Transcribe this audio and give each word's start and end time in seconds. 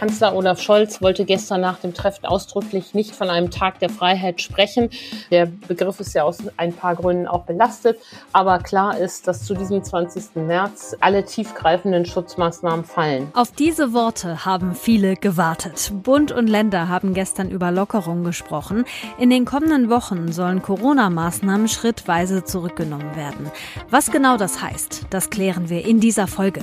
Kanzler 0.00 0.34
Olaf 0.34 0.62
Scholz 0.62 1.02
wollte 1.02 1.26
gestern 1.26 1.60
nach 1.60 1.78
dem 1.78 1.92
Treffen 1.92 2.24
ausdrücklich 2.24 2.94
nicht 2.94 3.14
von 3.14 3.28
einem 3.28 3.50
Tag 3.50 3.80
der 3.80 3.90
Freiheit 3.90 4.40
sprechen. 4.40 4.88
Der 5.30 5.44
Begriff 5.44 6.00
ist 6.00 6.14
ja 6.14 6.22
aus 6.22 6.38
ein 6.56 6.72
paar 6.72 6.96
Gründen 6.96 7.28
auch 7.28 7.42
belastet. 7.42 7.98
Aber 8.32 8.60
klar 8.60 8.96
ist, 8.96 9.28
dass 9.28 9.44
zu 9.44 9.52
diesem 9.52 9.84
20. 9.84 10.36
März 10.36 10.96
alle 11.00 11.26
tiefgreifenden 11.26 12.06
Schutzmaßnahmen 12.06 12.86
fallen. 12.86 13.28
Auf 13.34 13.52
diese 13.52 13.92
Worte 13.92 14.46
haben 14.46 14.74
viele 14.74 15.16
gewartet. 15.16 15.92
Bund 16.02 16.32
und 16.32 16.46
Länder 16.46 16.88
haben 16.88 17.12
gestern 17.12 17.50
über 17.50 17.70
Lockerung 17.70 18.24
gesprochen. 18.24 18.86
In 19.18 19.28
den 19.28 19.44
kommenden 19.44 19.90
Wochen 19.90 20.32
sollen 20.32 20.62
Corona-Maßnahmen 20.62 21.68
schrittweise 21.68 22.42
zurückgenommen 22.42 23.16
werden. 23.16 23.50
Was 23.90 24.10
genau 24.10 24.38
das 24.38 24.62
heißt, 24.62 25.08
das 25.10 25.28
klären 25.28 25.68
wir 25.68 25.84
in 25.84 26.00
dieser 26.00 26.26
Folge. 26.26 26.62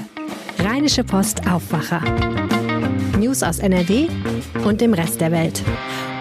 Rheinische 0.57 1.03
Post 1.03 1.47
Aufwacher. 1.47 2.01
News 3.37 3.43
aus 3.43 3.59
NRW 3.59 4.07
und 4.65 4.81
dem 4.81 4.95
Rest 4.95 5.21
der 5.21 5.31
Welt. 5.31 5.61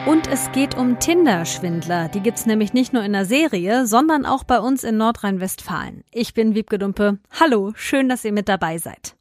Und 0.05 0.27
es 0.27 0.53
geht 0.53 0.77
um 0.77 0.99
Tinder-Schwindler. 0.99 2.09
Die 2.09 2.21
gibt's 2.21 2.45
nämlich 2.45 2.75
nicht 2.75 2.93
nur 2.93 3.03
in 3.05 3.15
der 3.15 3.25
Serie, 3.25 3.87
sondern 3.87 4.27
auch 4.27 4.45
bei 4.45 4.61
uns 4.61 4.85
in 4.85 4.99
Nordrhein-Westfalen. 4.99 6.05
Ich 6.13 6.35
bin 6.35 6.55
Wiebke 6.55 6.79
Dumpe. 6.79 7.19
Hallo, 7.41 7.73
schön, 7.75 8.11
dass 8.11 8.25
ihr 8.25 8.33
mit 8.33 8.49
dabei 8.49 8.77
seid. 8.77 9.16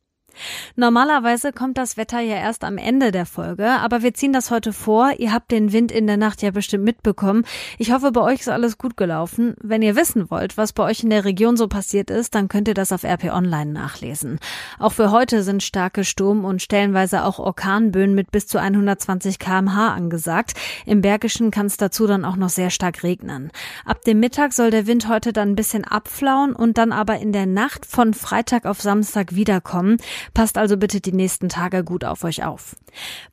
Normalerweise 0.75 1.51
kommt 1.51 1.77
das 1.77 1.97
Wetter 1.97 2.19
ja 2.19 2.35
erst 2.35 2.63
am 2.63 2.77
Ende 2.77 3.11
der 3.11 3.25
Folge, 3.25 3.67
aber 3.67 4.01
wir 4.01 4.13
ziehen 4.13 4.33
das 4.33 4.51
heute 4.51 4.73
vor. 4.73 5.13
Ihr 5.17 5.33
habt 5.33 5.51
den 5.51 5.71
Wind 5.71 5.91
in 5.91 6.07
der 6.07 6.17
Nacht 6.17 6.41
ja 6.41 6.51
bestimmt 6.51 6.83
mitbekommen. 6.83 7.45
Ich 7.77 7.91
hoffe, 7.91 8.11
bei 8.11 8.21
euch 8.21 8.41
ist 8.41 8.49
alles 8.49 8.77
gut 8.77 8.97
gelaufen. 8.97 9.55
Wenn 9.61 9.81
ihr 9.81 9.95
wissen 9.95 10.29
wollt, 10.29 10.57
was 10.57 10.73
bei 10.73 10.83
euch 10.83 11.03
in 11.03 11.09
der 11.09 11.25
Region 11.25 11.57
so 11.57 11.67
passiert 11.67 12.09
ist, 12.09 12.35
dann 12.35 12.47
könnt 12.47 12.67
ihr 12.67 12.73
das 12.73 12.91
auf 12.91 13.03
RP 13.03 13.25
Online 13.25 13.71
nachlesen. 13.71 14.39
Auch 14.79 14.93
für 14.93 15.11
heute 15.11 15.43
sind 15.43 15.63
starke 15.63 16.03
Sturm- 16.03 16.45
und 16.45 16.61
stellenweise 16.61 17.23
auch 17.23 17.39
Orkanböen 17.39 18.13
mit 18.15 18.31
bis 18.31 18.47
zu 18.47 18.59
120 18.59 19.39
kmh 19.39 19.93
angesagt. 19.93 20.53
Im 20.85 21.01
Bergischen 21.01 21.51
kann 21.51 21.67
es 21.67 21.77
dazu 21.77 22.07
dann 22.07 22.25
auch 22.25 22.35
noch 22.35 22.49
sehr 22.49 22.69
stark 22.69 23.03
regnen. 23.03 23.51
Ab 23.85 24.01
dem 24.03 24.19
Mittag 24.19 24.53
soll 24.53 24.71
der 24.71 24.87
Wind 24.87 25.07
heute 25.07 25.33
dann 25.33 25.49
ein 25.49 25.55
bisschen 25.55 25.85
abflauen 25.85 26.55
und 26.55 26.77
dann 26.77 26.91
aber 26.91 27.19
in 27.19 27.31
der 27.31 27.45
Nacht 27.45 27.85
von 27.85 28.13
Freitag 28.13 28.65
auf 28.65 28.81
Samstag 28.81 29.35
wiederkommen. 29.35 29.97
Passt 30.33 30.57
also 30.57 30.77
bitte 30.77 31.01
die 31.01 31.11
nächsten 31.11 31.49
Tage 31.49 31.83
gut 31.83 32.03
auf 32.03 32.23
euch 32.23 32.43
auf. 32.43 32.75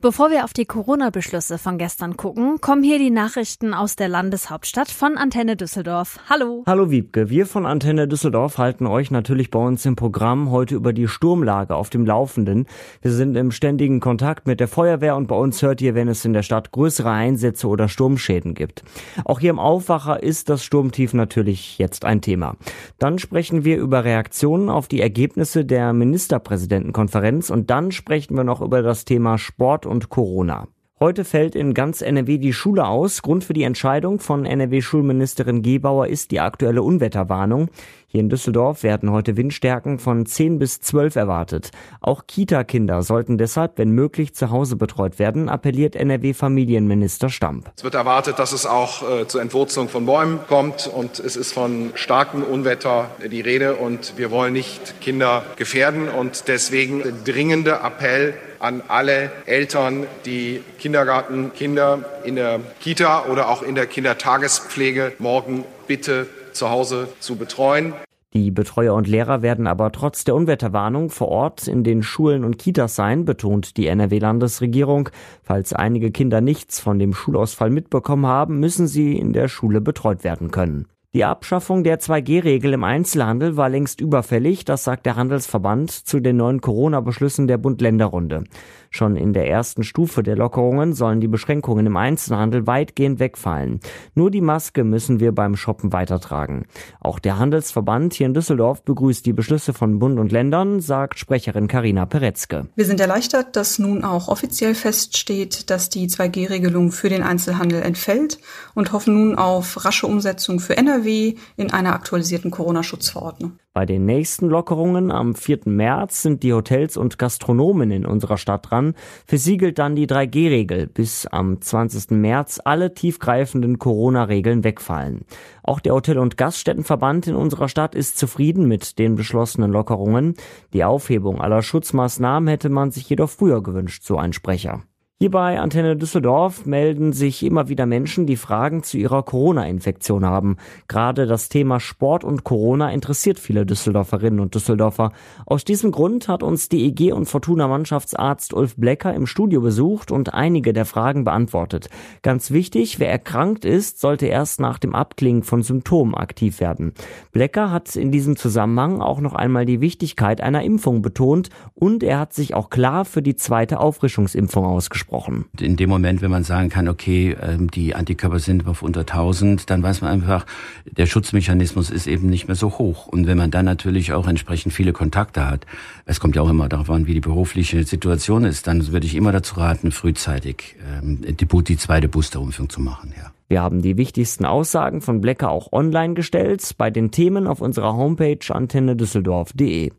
Bevor 0.01 0.31
wir 0.31 0.45
auf 0.45 0.53
die 0.53 0.65
Corona-Beschlüsse 0.65 1.59
von 1.59 1.79
gestern 1.79 2.17
gucken, 2.17 2.61
kommen 2.61 2.83
hier 2.83 2.99
die 2.99 3.11
Nachrichten 3.11 3.75
aus 3.75 3.97
der 3.97 4.09
Landeshauptstadt 4.09 4.91
von 4.91 5.17
Antenne 5.17 5.57
Düsseldorf. 5.57 6.19
Hallo. 6.29 6.65
Hallo 6.67 6.91
Wiebke, 6.91 7.31
wir 7.31 7.47
von 7.47 7.67
Antenne 7.67 8.09
Düsseldorf 8.09 8.59
halten 8.59 8.87
euch 8.87 9.11
natürlich 9.11 9.51
bei 9.51 9.59
uns 9.59 9.87
im 9.87 9.97
Programm 9.97 10.51
heute 10.51 10.75
über 10.75 10.93
die 10.93 11.09
Sturmlage 11.09 11.75
auf 11.75 11.91
dem 11.91 12.05
Laufenden. 12.05 12.67
Wir 13.01 13.13
sind 13.13 13.37
im 13.37 13.53
ständigen 13.53 14.01
Kontakt 14.01 14.47
mit 14.47 14.61
der 14.61 14.69
Feuerwehr 14.69 15.17
und 15.17 15.29
bei 15.29 15.37
uns 15.37 15.63
hört 15.63 15.81
ihr, 15.81 15.95
wenn 15.95 16.09
es 16.09 16.25
in 16.25 16.33
der 16.33 16.43
Stadt 16.43 16.73
größere 16.73 17.11
Einsätze 17.11 17.69
oder 17.69 17.89
Sturmschäden 17.89 18.55
gibt. 18.55 18.83
Auch 19.25 19.41
hier 19.41 19.51
im 19.51 19.59
Aufwacher 19.59 20.23
ist 20.23 20.49
das 20.49 20.65
Sturmtief 20.65 21.15
natürlich 21.15 21.79
jetzt 21.79 22.05
ein 22.05 22.21
Thema. 22.21 22.57
Dann 22.99 23.19
sprechen 23.19 23.65
wir 23.65 23.77
über 23.79 24.05
Reaktionen 24.05 24.69
auf 24.69 24.89
die 24.89 25.01
Ergebnisse 25.01 25.65
der 25.65 25.93
Ministerpräsidenten 25.93 26.82
Präsidentenkonferenz 26.83 27.51
und 27.51 27.71
dann 27.71 27.93
sprechen 27.93 28.37
wir 28.37 28.45
noch 28.45 28.61
über 28.61 28.83
das 28.83 29.05
Thema 29.05 29.39
Sport 29.39 29.87
und 29.87 30.09
Corona. 30.09 30.69
Heute 31.03 31.25
fällt 31.25 31.57
in 31.57 31.75
ganz 31.75 32.01
NRW 32.01 32.39
die 32.39 32.53
Schule 32.53 32.87
aus. 32.87 33.23
Grund 33.23 33.43
für 33.43 33.55
die 33.55 33.65
Entscheidung 33.65 34.21
von 34.21 34.47
NRW-Schulministerin 34.47 35.61
Gebauer 35.61 36.07
ist 36.07 36.31
die 36.31 36.39
aktuelle 36.39 36.85
Unwetterwarnung. 36.85 37.71
Hier 38.07 38.21
in 38.21 38.29
Düsseldorf 38.29 38.85
werden 38.85 39.11
heute 39.11 39.37
Windstärken 39.37 39.99
von 39.99 40.27
10 40.27 40.61
bis 40.61 40.81
12 40.81 41.17
erwartet. 41.17 41.71
Auch 42.01 42.29
Kita-Kinder 42.29 43.03
sollten 43.03 43.37
deshalb, 43.37 43.79
wenn 43.79 43.91
möglich, 43.91 44.37
zu 44.37 44.53
Hause 44.53 44.77
betreut 44.77 45.19
werden, 45.19 45.49
appelliert 45.49 45.97
NRW-Familienminister 45.97 47.31
Stamp. 47.31 47.73
Es 47.77 47.83
wird 47.83 47.97
erwartet, 47.97 48.39
dass 48.39 48.53
es 48.53 48.65
auch 48.65 49.03
äh, 49.03 49.27
zur 49.27 49.43
Entwurzelung 49.43 49.89
von 49.89 50.07
Bäumen 50.07 50.39
kommt 50.47 50.87
und 50.87 51.19
es 51.19 51.35
ist 51.35 51.53
von 51.53 51.91
starkem 51.95 52.45
Unwetter 52.45 53.11
die 53.29 53.41
Rede 53.41 53.75
und 53.75 54.13
wir 54.19 54.31
wollen 54.31 54.53
nicht 54.53 55.01
Kinder 55.01 55.43
gefährden 55.57 56.09
und 56.09 56.47
deswegen 56.47 57.03
dringende 57.25 57.81
Appell 57.83 58.35
an 58.63 58.83
alle 58.87 59.33
Eltern, 59.47 60.07
die 60.25 60.63
Kindergartenkinder 60.79 62.05
in 62.25 62.37
der 62.37 62.61
Kita 62.81 63.27
oder 63.27 63.49
auch 63.49 63.63
in 63.63 63.75
der 63.75 63.87
Kindertagespflege 63.87 65.13
morgen 65.19 65.65
bitte 65.87 66.29
zu 66.53 66.71
Hause 66.71 67.09
zu 67.19 67.37
betreuen. 67.37 67.93
Die 68.35 68.51
Betreuer 68.51 68.95
und 68.95 69.07
Lehrer 69.09 69.43
werden 69.43 69.67
aber 69.67 69.93
trotz 69.93 70.25
der 70.25 70.35
Unwetterwarnung 70.35 71.11
vor 71.11 71.29
Ort 71.29 71.69
in 71.69 71.85
den 71.85 72.03
Schulen 72.03 72.45
und 72.45 72.59
Kitas 72.59 72.95
sein, 72.95 73.27
betont 73.27 73.77
die 73.77 73.89
NRW-Landesregierung. 73.89 75.11
Falls 75.43 75.75
einige 75.75 76.11
Kinder 76.11 76.41
nichts 76.41 76.81
von 76.81 76.99
dem 76.99 77.13
Schulausfall 77.13 77.69
mitbekommen 77.69 78.27
haben, 78.27 78.59
müssen 78.59 78.87
sie 78.87 79.19
in 79.19 79.35
der 79.35 79.49
Schule 79.49 79.83
betreut 79.83 80.25
werden 80.25 80.51
können. 80.51 80.87
Die 81.15 81.25
Abschaffung 81.25 81.85
der 81.85 82.01
2G-Regel 82.01 82.73
im 82.73 82.85
Einzelhandel 82.85 83.59
war 83.59 83.69
längst 83.69 84.01
überfällig, 84.01 84.65
das 84.65 84.85
sagt 84.85 85.05
der 85.05 85.15
Handelsverband 85.15 85.91
zu 85.91 86.21
den 86.21 86.39
neuen 86.39 86.63
Corona-Beschlüssen 86.63 87.47
der 87.47 87.59
Bund-Länder-Runde. 87.59 88.45
Schon 88.95 89.17
in 89.17 89.33
der 89.33 89.49
ersten 89.49 89.85
Stufe 89.85 90.23
der 90.23 90.37
Lockerungen 90.37 90.93
sollen 90.93 91.23
die 91.23 91.27
Beschränkungen 91.27 91.87
im 91.87 91.97
Einzelhandel 91.97 92.67
weitgehend 92.67 93.21
wegfallen. 93.21 93.81
Nur 94.15 94.31
die 94.31 94.43
Maske 94.43 94.85
müssen 94.85 95.19
wir 95.19 95.33
beim 95.33 95.57
Shoppen 95.57 95.95
weitertragen. 95.95 96.67
Auch 97.01 97.19
der 97.19 97.39
Handelsverband 97.39 98.13
hier 98.13 98.27
in 98.27 98.35
Düsseldorf 98.35 98.83
begrüßt 98.83 99.25
die 99.25 99.33
Beschlüsse 99.33 99.73
von 99.73 99.99
Bund 99.99 100.19
und 100.19 100.31
Ländern, 100.31 100.81
sagt 100.81 101.19
Sprecherin 101.19 101.69
Karina 101.69 102.05
Peretzke. 102.05 102.67
Wir 102.77 102.85
sind 102.85 103.01
erleichtert, 103.01 103.57
dass 103.57 103.79
nun 103.79 104.05
auch 104.05 104.29
offiziell 104.29 104.75
feststeht, 104.75 105.71
dass 105.71 105.89
die 105.89 106.09
2G-Regelung 106.09 106.93
für 106.93 107.09
den 107.09 107.23
Einzelhandel 107.23 107.81
entfällt 107.81 108.41
und 108.75 108.93
hoffen 108.93 109.15
nun 109.15 109.39
auf 109.39 109.87
rasche 109.87 110.07
Umsetzung 110.07 110.61
für 110.61 110.77
NRW 110.77 111.37
in 111.57 111.73
einer 111.73 111.95
aktualisierten 111.95 112.51
Corona-Schutzverordnung. 112.51 113.53
Bei 113.75 113.87
den 113.87 114.05
nächsten 114.05 114.49
Lockerungen 114.51 115.11
am 115.11 115.35
4. 115.35 115.61
März 115.65 116.21
sind 116.21 116.43
die 116.43 116.53
Hotels 116.53 116.99
und 116.99 117.17
Gastronomen 117.19 117.91
in 117.91 118.05
unserer 118.05 118.37
Stadt 118.37 118.71
dran. 118.71 118.95
Für 119.27 119.39
sie 119.39 119.57
gilt 119.57 119.79
dann 119.79 119.97
die 119.97 120.07
3G-Regel, 120.07 120.89
bis 120.89 121.27
am 121.27 121.59
20. 121.59 122.11
März 122.11 122.61
alle 122.63 122.93
tiefgreifenden 122.93 123.79
Corona-Regeln 123.79 124.63
wegfallen. 124.63 125.23
Auch 125.63 125.81
der 125.81 125.95
Hotel- 125.95 126.19
und 126.19 126.37
Gaststättenverband 126.37 127.29
in 127.29 127.35
unserer 127.35 127.71
Stadt 127.71 127.95
ist 127.95 128.19
zufrieden 128.19 128.69
mit 128.69 128.99
den 128.99 129.15
beschlossenen 129.15 129.73
Lockerungen. 129.73 130.35
Die 130.75 130.85
Aufhebung 130.85 131.41
aller 131.41 131.63
Schutzmaßnahmen 131.63 132.49
hätte 132.49 132.69
man 132.69 132.91
sich 132.91 133.09
jedoch 133.09 133.31
früher 133.31 133.63
gewünscht, 133.63 134.03
so 134.05 134.19
ein 134.19 134.35
Sprecher. 134.35 134.83
Hier 135.23 135.31
bei 135.31 135.61
Antenne 135.61 135.97
Düsseldorf 135.97 136.67
melden 136.67 137.13
sich 137.13 137.45
immer 137.45 137.69
wieder 137.69 137.87
Menschen, 137.87 138.27
die 138.27 138.35
Fragen 138.35 138.83
zu 138.83 138.99
ihrer 138.99 139.23
Corona-Infektion 139.23 140.25
haben. 140.27 140.57
Gerade 140.89 141.29
das 141.29 141.49
Thema 141.49 141.79
Sport 141.79 142.25
und 142.25 142.43
Corona 142.43 142.91
interessiert 142.91 143.39
viele 143.39 143.65
Düsseldorferinnen 143.65 144.41
und 144.41 144.57
Düsseldorfer. 144.57 145.13
Aus 145.47 145.65
diesem 145.65 145.93
Grund 145.93 146.27
hat 146.27 146.43
uns 146.43 146.69
DEG 146.69 147.13
und 147.13 147.27
Fortuna-Mannschaftsarzt 147.27 148.53
Ulf 148.53 148.75
Blecker 148.75 149.15
im 149.15 149.29
Studio 149.29 149.61
besucht 149.61 150.11
und 150.11 150.35
einige 150.35 150.73
der 150.73 150.87
Fragen 150.87 151.23
beantwortet. 151.23 151.89
Ganz 152.23 152.51
wichtig, 152.51 152.99
wer 152.99 153.09
erkrankt 153.09 153.65
ist, 153.65 154.01
sollte 154.01 154.27
erst 154.27 154.59
nach 154.59 154.81
dem 154.81 154.93
Abklingen 154.93 155.45
von 155.45 155.63
Symptomen 155.63 156.17
aktiv 156.17 156.59
werden. 156.59 156.95
Blecker 157.31 157.71
hat 157.71 157.95
in 157.95 158.11
diesem 158.11 158.35
Zusammenhang 158.35 159.01
auch 159.01 159.21
noch 159.21 159.37
einmal 159.37 159.67
die 159.67 159.81
Wichtigkeit 159.81 160.41
einer 160.41 160.65
Impfung 160.65 161.01
betont 161.01 161.51
und 161.75 162.03
er 162.03 162.19
hat 162.19 162.33
sich 162.33 162.55
auch 162.55 162.71
klar 162.71 163.05
für 163.05 163.23
die 163.23 163.37
zweite 163.37 163.79
Auffrischungsimpfung 163.79 164.65
ausgesprochen 164.65 165.12
gesprochen. 165.13 165.45
In 165.61 165.77
dem 165.77 165.91
Moment, 165.91 166.23
wenn 166.23 166.31
man 166.31 166.45
sagen 166.45 166.69
kann, 166.69 166.89
okay, 166.89 167.37
ähm, 167.41 167.71
die 167.71 167.95
Antikörper 167.95 168.39
sind 168.39 168.67
auf 168.67 168.83
unter 168.83 169.01
1000, 169.01 169.69
dann 169.69 169.83
weiß 169.83 170.01
man 170.01 170.11
einfach, 170.11 170.47
der 170.85 171.07
Schutzmechanismus 171.07 171.91
ist 171.91 172.07
eben 172.07 172.29
nicht 172.29 172.49
mehr 172.49 172.57
so 172.57 172.79
hoch. 172.79 173.07
Und 173.07 173.27
wenn 173.27 173.37
man 173.37 173.51
dann 173.51 173.67
natürlich 173.67 174.13
auch 174.13 174.27
entsprechend 174.27 174.73
viele 174.73 174.93
Kontakte 174.93 175.49
hat, 175.49 175.67
es 176.07 176.21
kommt 176.21 176.37
ja 176.37 176.43
auch 176.43 176.49
immer 176.49 176.69
darauf 176.69 176.91
an, 176.91 177.07
wie 177.07 177.15
die 177.15 177.21
berufliche 177.21 177.85
Situation 177.85 178.45
ist, 178.45 178.67
dann 178.67 178.87
würde 178.93 179.07
ich 179.07 179.15
immer 179.15 179.33
dazu 179.33 179.57
raten, 179.57 179.93
frühzeitig 179.93 180.77
ähm, 181.03 181.21
die, 181.23 181.47
die 181.47 181.77
zweite 181.77 182.09
Boosterimpfung 182.09 182.71
zu 182.71 182.81
machen. 182.81 183.13
Ja. 183.17 183.33
Wir 183.49 183.63
haben 183.63 183.83
die 183.83 183.99
wichtigsten 183.99 184.47
Aussagen 184.47 185.03
von 185.03 185.21
Blecker 185.21 185.51
auch 185.51 185.73
online 185.73 186.15
gestellt 186.15 186.75
bei 186.79 186.91
den 186.91 187.11
Themen 187.11 187.47
auf 187.47 187.61
unserer 187.61 187.95
Homepage 187.95 188.39
antennedüsseldorf.de. 188.49 189.91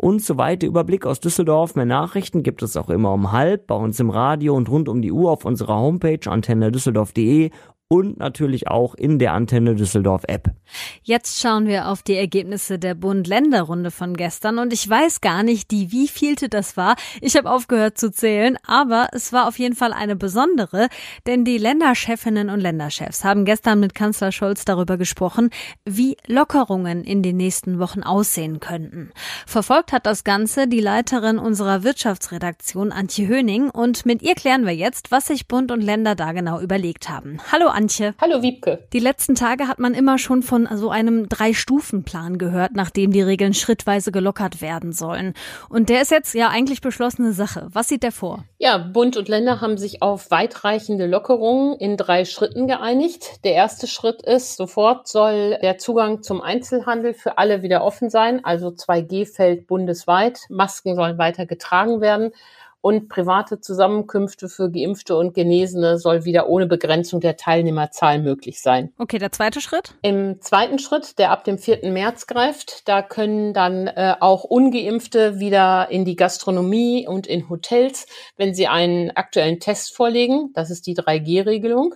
Und 0.00 0.22
so 0.22 0.38
weiter 0.38 0.68
Überblick 0.68 1.06
aus 1.06 1.18
Düsseldorf. 1.18 1.74
Mehr 1.74 1.84
Nachrichten 1.84 2.44
gibt 2.44 2.62
es 2.62 2.76
auch 2.76 2.88
immer 2.88 3.12
um 3.12 3.32
halb 3.32 3.66
bei 3.66 3.74
uns 3.74 3.98
im 3.98 4.10
Radio 4.10 4.54
und 4.54 4.68
rund 4.70 4.88
um 4.88 5.02
die 5.02 5.10
Uhr 5.10 5.32
auf 5.32 5.44
unserer 5.44 5.76
Homepage 5.76 6.20
antennedüsseldorf.de 6.24 7.50
und 7.88 8.18
natürlich 8.18 8.68
auch 8.68 8.94
in 8.94 9.18
der 9.18 9.32
Antenne 9.32 9.74
Düsseldorf 9.74 10.22
App. 10.28 10.50
Jetzt 11.02 11.40
schauen 11.40 11.66
wir 11.66 11.88
auf 11.88 12.02
die 12.02 12.16
Ergebnisse 12.16 12.78
der 12.78 12.94
Bund-Länder-Runde 12.94 13.90
von 13.90 14.14
gestern 14.14 14.58
und 14.58 14.74
ich 14.74 14.88
weiß 14.88 15.22
gar 15.22 15.42
nicht, 15.42 15.70
die 15.70 15.90
wievielte 15.90 16.50
das 16.50 16.76
war. 16.76 16.96
Ich 17.22 17.34
habe 17.34 17.50
aufgehört 17.50 17.96
zu 17.96 18.10
zählen, 18.10 18.58
aber 18.66 19.08
es 19.12 19.32
war 19.32 19.48
auf 19.48 19.58
jeden 19.58 19.74
Fall 19.74 19.94
eine 19.94 20.16
besondere, 20.16 20.88
denn 21.26 21.46
die 21.46 21.56
Länderchefinnen 21.56 22.50
und 22.50 22.60
Länderchefs 22.60 23.24
haben 23.24 23.46
gestern 23.46 23.80
mit 23.80 23.94
Kanzler 23.94 24.32
Scholz 24.32 24.66
darüber 24.66 24.98
gesprochen, 24.98 25.48
wie 25.86 26.18
Lockerungen 26.26 27.04
in 27.04 27.22
den 27.22 27.38
nächsten 27.38 27.78
Wochen 27.78 28.02
aussehen 28.02 28.60
könnten. 28.60 29.12
Verfolgt 29.46 29.92
hat 29.92 30.04
das 30.04 30.24
Ganze 30.24 30.68
die 30.68 30.80
Leiterin 30.80 31.38
unserer 31.38 31.84
Wirtschaftsredaktion 31.84 32.92
Antje 32.92 33.28
Höning 33.28 33.70
und 33.70 34.04
mit 34.04 34.20
ihr 34.20 34.34
klären 34.34 34.66
wir 34.66 34.74
jetzt, 34.74 35.10
was 35.10 35.28
sich 35.28 35.48
Bund 35.48 35.72
und 35.72 35.80
Länder 35.80 36.14
da 36.14 36.32
genau 36.32 36.60
überlegt 36.60 37.08
haben. 37.08 37.38
Hallo 37.50 37.68
Antje. 37.78 38.12
Hallo 38.20 38.42
Wiebke. 38.42 38.88
Die 38.92 38.98
letzten 38.98 39.36
Tage 39.36 39.68
hat 39.68 39.78
man 39.78 39.94
immer 39.94 40.18
schon 40.18 40.42
von 40.42 40.68
so 40.74 40.90
einem 40.90 41.28
Drei-Stufen-Plan 41.28 42.36
gehört, 42.36 42.72
nachdem 42.74 43.12
die 43.12 43.22
Regeln 43.22 43.54
schrittweise 43.54 44.10
gelockert 44.10 44.60
werden 44.60 44.92
sollen. 44.92 45.32
Und 45.68 45.88
der 45.88 46.02
ist 46.02 46.10
jetzt 46.10 46.34
ja 46.34 46.48
eigentlich 46.48 46.80
beschlossene 46.80 47.32
Sache. 47.32 47.68
Was 47.72 47.86
sieht 47.86 48.02
der 48.02 48.10
vor? 48.10 48.44
Ja, 48.58 48.78
Bund 48.78 49.16
und 49.16 49.28
Länder 49.28 49.60
haben 49.60 49.78
sich 49.78 50.02
auf 50.02 50.32
weitreichende 50.32 51.06
Lockerungen 51.06 51.78
in 51.78 51.96
drei 51.96 52.24
Schritten 52.24 52.66
geeinigt. 52.66 53.44
Der 53.44 53.52
erste 53.52 53.86
Schritt 53.86 54.22
ist, 54.22 54.56
sofort 54.56 55.06
soll 55.06 55.56
der 55.62 55.78
Zugang 55.78 56.24
zum 56.24 56.40
Einzelhandel 56.40 57.14
für 57.14 57.38
alle 57.38 57.62
wieder 57.62 57.84
offen 57.84 58.10
sein. 58.10 58.44
Also 58.44 58.70
2G 58.70 59.24
fällt 59.24 59.68
bundesweit. 59.68 60.40
Masken 60.48 60.96
sollen 60.96 61.16
weiter 61.16 61.46
getragen 61.46 62.00
werden 62.00 62.32
und 62.80 63.08
private 63.08 63.60
Zusammenkünfte 63.60 64.48
für 64.48 64.70
Geimpfte 64.70 65.16
und 65.16 65.34
Genesene 65.34 65.98
soll 65.98 66.24
wieder 66.24 66.48
ohne 66.48 66.66
Begrenzung 66.66 67.20
der 67.20 67.36
Teilnehmerzahl 67.36 68.20
möglich 68.20 68.60
sein. 68.60 68.92
Okay, 68.98 69.18
der 69.18 69.32
zweite 69.32 69.60
Schritt? 69.60 69.94
Im 70.02 70.40
zweiten 70.40 70.78
Schritt, 70.78 71.18
der 71.18 71.30
ab 71.30 71.44
dem 71.44 71.58
4. 71.58 71.90
März 71.90 72.26
greift, 72.26 72.88
da 72.88 73.02
können 73.02 73.52
dann 73.52 73.88
äh, 73.88 74.14
auch 74.20 74.44
ungeimpfte 74.44 75.40
wieder 75.40 75.90
in 75.90 76.04
die 76.04 76.16
Gastronomie 76.16 77.06
und 77.08 77.26
in 77.26 77.48
Hotels, 77.48 78.06
wenn 78.36 78.54
sie 78.54 78.68
einen 78.68 79.10
aktuellen 79.10 79.60
Test 79.60 79.94
vorlegen. 79.94 80.52
Das 80.54 80.70
ist 80.70 80.86
die 80.86 80.94
3G-Regelung. 80.94 81.94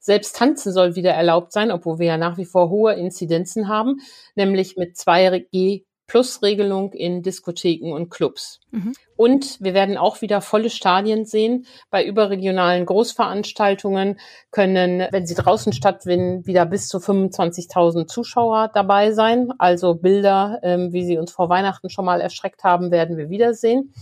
Selbst 0.00 0.36
tanzen 0.36 0.72
soll 0.72 0.96
wieder 0.96 1.12
erlaubt 1.12 1.52
sein, 1.52 1.70
obwohl 1.70 1.98
wir 1.98 2.06
ja 2.06 2.18
nach 2.18 2.36
wie 2.36 2.44
vor 2.44 2.68
hohe 2.68 2.92
Inzidenzen 2.92 3.68
haben, 3.68 4.00
nämlich 4.34 4.76
mit 4.76 4.96
2G 4.96 5.84
Plus-Regelung 6.06 6.92
in 6.92 7.22
Diskotheken 7.22 7.92
und 7.92 8.10
Clubs. 8.10 8.60
Mhm. 8.70 8.92
Und 9.16 9.60
wir 9.60 9.74
werden 9.74 9.96
auch 9.96 10.20
wieder 10.20 10.40
volle 10.40 10.70
Stadien 10.70 11.24
sehen. 11.24 11.66
Bei 11.90 12.04
überregionalen 12.04 12.84
Großveranstaltungen 12.84 14.18
können, 14.50 15.06
wenn 15.10 15.26
sie 15.26 15.34
draußen 15.34 15.72
stattfinden, 15.72 16.46
wieder 16.46 16.66
bis 16.66 16.88
zu 16.88 16.98
25.000 16.98 18.06
Zuschauer 18.06 18.70
dabei 18.74 19.12
sein. 19.12 19.52
Also 19.58 19.94
Bilder, 19.94 20.60
ähm, 20.62 20.92
wie 20.92 21.04
sie 21.04 21.16
uns 21.16 21.32
vor 21.32 21.48
Weihnachten 21.48 21.88
schon 21.88 22.04
mal 22.04 22.20
erschreckt 22.20 22.64
haben, 22.64 22.90
werden 22.90 23.16
wir 23.16 23.30
wiedersehen. 23.30 23.94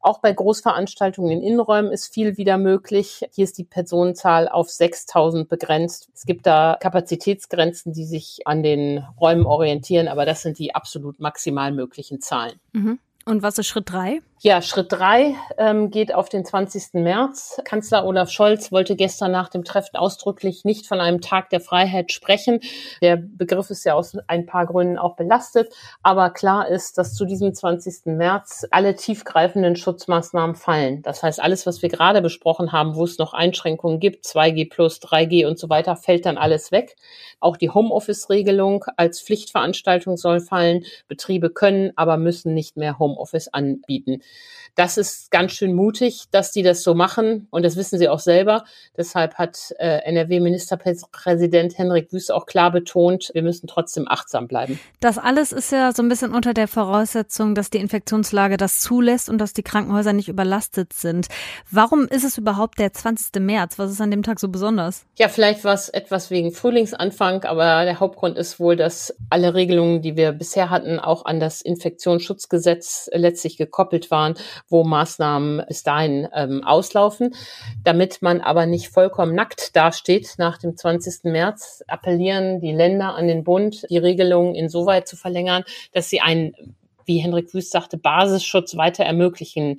Auch 0.00 0.20
bei 0.20 0.32
Großveranstaltungen 0.32 1.30
in 1.30 1.42
Innenräumen 1.42 1.92
ist 1.92 2.12
viel 2.12 2.38
wieder 2.38 2.56
möglich. 2.56 3.26
Hier 3.32 3.44
ist 3.44 3.58
die 3.58 3.64
Personenzahl 3.64 4.48
auf 4.48 4.70
6000 4.70 5.48
begrenzt. 5.48 6.08
Es 6.14 6.24
gibt 6.24 6.46
da 6.46 6.78
Kapazitätsgrenzen, 6.80 7.92
die 7.92 8.06
sich 8.06 8.40
an 8.46 8.62
den 8.62 9.04
Räumen 9.20 9.44
orientieren, 9.44 10.08
aber 10.08 10.24
das 10.24 10.42
sind 10.42 10.58
die 10.58 10.74
absolut 10.74 11.20
maximal 11.20 11.70
möglichen 11.70 12.20
Zahlen. 12.20 12.58
Mhm. 12.72 12.98
Und 13.26 13.42
was 13.42 13.58
ist 13.58 13.66
Schritt 13.66 13.90
drei? 13.90 14.20
Ja, 14.42 14.62
Schritt 14.62 14.90
drei 14.90 15.34
ähm, 15.58 15.90
geht 15.90 16.14
auf 16.14 16.30
den 16.30 16.46
20. 16.46 16.94
März. 16.94 17.60
Kanzler 17.66 18.06
Olaf 18.06 18.30
Scholz 18.30 18.72
wollte 18.72 18.96
gestern 18.96 19.32
nach 19.32 19.50
dem 19.50 19.64
Treffen 19.64 19.96
ausdrücklich 19.96 20.64
nicht 20.64 20.86
von 20.86 20.98
einem 20.98 21.20
Tag 21.20 21.50
der 21.50 21.60
Freiheit 21.60 22.10
sprechen. 22.10 22.60
Der 23.02 23.18
Begriff 23.18 23.68
ist 23.68 23.84
ja 23.84 23.92
aus 23.92 24.16
ein 24.28 24.46
paar 24.46 24.64
Gründen 24.64 24.96
auch 24.96 25.14
belastet. 25.14 25.70
Aber 26.02 26.30
klar 26.30 26.68
ist, 26.68 26.96
dass 26.96 27.12
zu 27.12 27.26
diesem 27.26 27.52
20. 27.52 28.06
März 28.16 28.66
alle 28.70 28.96
tiefgreifenden 28.96 29.76
Schutzmaßnahmen 29.76 30.56
fallen. 30.56 31.02
Das 31.02 31.22
heißt, 31.22 31.38
alles, 31.38 31.66
was 31.66 31.82
wir 31.82 31.90
gerade 31.90 32.22
besprochen 32.22 32.72
haben, 32.72 32.94
wo 32.94 33.04
es 33.04 33.18
noch 33.18 33.34
Einschränkungen 33.34 34.00
gibt, 34.00 34.24
2G 34.24 34.70
plus, 34.70 35.02
3G 35.02 35.46
und 35.46 35.58
so 35.58 35.68
weiter, 35.68 35.96
fällt 35.96 36.24
dann 36.24 36.38
alles 36.38 36.72
weg. 36.72 36.96
Auch 37.40 37.58
die 37.58 37.68
Homeoffice-Regelung 37.68 38.86
als 38.96 39.20
Pflichtveranstaltung 39.20 40.16
soll 40.16 40.40
fallen. 40.40 40.86
Betriebe 41.08 41.50
können, 41.50 41.92
aber 41.96 42.16
müssen 42.16 42.54
nicht 42.54 42.78
mehr 42.78 42.98
Homeoffice 42.98 43.48
anbieten. 43.48 44.22
Das 44.74 44.96
ist 44.96 45.30
ganz 45.30 45.52
schön 45.52 45.74
mutig, 45.74 46.24
dass 46.30 46.52
die 46.52 46.62
das 46.62 46.82
so 46.82 46.94
machen 46.94 47.48
und 47.50 47.64
das 47.64 47.76
wissen 47.76 47.98
sie 47.98 48.08
auch 48.08 48.18
selber. 48.18 48.64
Deshalb 48.96 49.34
hat 49.34 49.74
äh, 49.78 49.98
NRW-Ministerpräsident 50.04 51.76
Henrik 51.76 52.12
Wüst 52.12 52.32
auch 52.32 52.46
klar 52.46 52.70
betont, 52.70 53.30
wir 53.34 53.42
müssen 53.42 53.66
trotzdem 53.66 54.06
achtsam 54.08 54.48
bleiben. 54.48 54.78
Das 55.00 55.18
alles 55.18 55.52
ist 55.52 55.72
ja 55.72 55.92
so 55.92 56.02
ein 56.02 56.08
bisschen 56.08 56.32
unter 56.32 56.54
der 56.54 56.68
Voraussetzung, 56.68 57.54
dass 57.54 57.70
die 57.70 57.78
Infektionslage 57.78 58.56
das 58.56 58.80
zulässt 58.80 59.28
und 59.28 59.38
dass 59.38 59.52
die 59.52 59.62
Krankenhäuser 59.62 60.12
nicht 60.12 60.28
überlastet 60.28 60.92
sind. 60.92 61.28
Warum 61.70 62.06
ist 62.06 62.24
es 62.24 62.38
überhaupt 62.38 62.78
der 62.78 62.92
20. 62.92 63.42
März? 63.42 63.78
Was 63.78 63.90
ist 63.90 64.00
an 64.00 64.10
dem 64.10 64.22
Tag 64.22 64.38
so 64.40 64.48
besonders? 64.48 65.04
Ja, 65.18 65.28
vielleicht 65.28 65.64
war 65.64 65.74
es 65.74 65.88
etwas 65.88 66.30
wegen 66.30 66.52
Frühlingsanfang, 66.52 67.44
aber 67.44 67.84
der 67.84 68.00
Hauptgrund 68.00 68.38
ist 68.38 68.60
wohl, 68.60 68.76
dass 68.76 69.14
alle 69.28 69.54
Regelungen, 69.54 70.02
die 70.02 70.16
wir 70.16 70.32
bisher 70.32 70.70
hatten, 70.70 70.98
auch 70.98 71.24
an 71.24 71.40
das 71.40 71.60
Infektionsschutzgesetz 71.60 73.10
letztlich 73.12 73.56
gekoppelt 73.56 74.10
waren 74.10 74.19
wo 74.68 74.84
Maßnahmen 74.84 75.62
bis 75.66 75.82
dahin 75.82 76.28
ähm, 76.34 76.64
auslaufen. 76.64 77.34
Damit 77.84 78.22
man 78.22 78.40
aber 78.40 78.66
nicht 78.66 78.88
vollkommen 78.88 79.34
nackt 79.34 79.74
dasteht 79.76 80.34
nach 80.38 80.58
dem 80.58 80.76
20. 80.76 81.24
März, 81.24 81.82
appellieren 81.88 82.60
die 82.60 82.72
Länder 82.72 83.14
an 83.14 83.28
den 83.28 83.44
Bund, 83.44 83.86
die 83.90 83.98
Regelungen 83.98 84.54
insoweit 84.54 85.08
zu 85.08 85.16
verlängern, 85.16 85.64
dass 85.92 86.10
sie 86.10 86.20
einen 86.20 86.76
wie 87.06 87.18
Henrik 87.18 87.52
Wüst 87.54 87.72
sagte, 87.72 87.98
Basisschutz 87.98 88.76
weiter 88.76 89.04
ermöglichen 89.04 89.78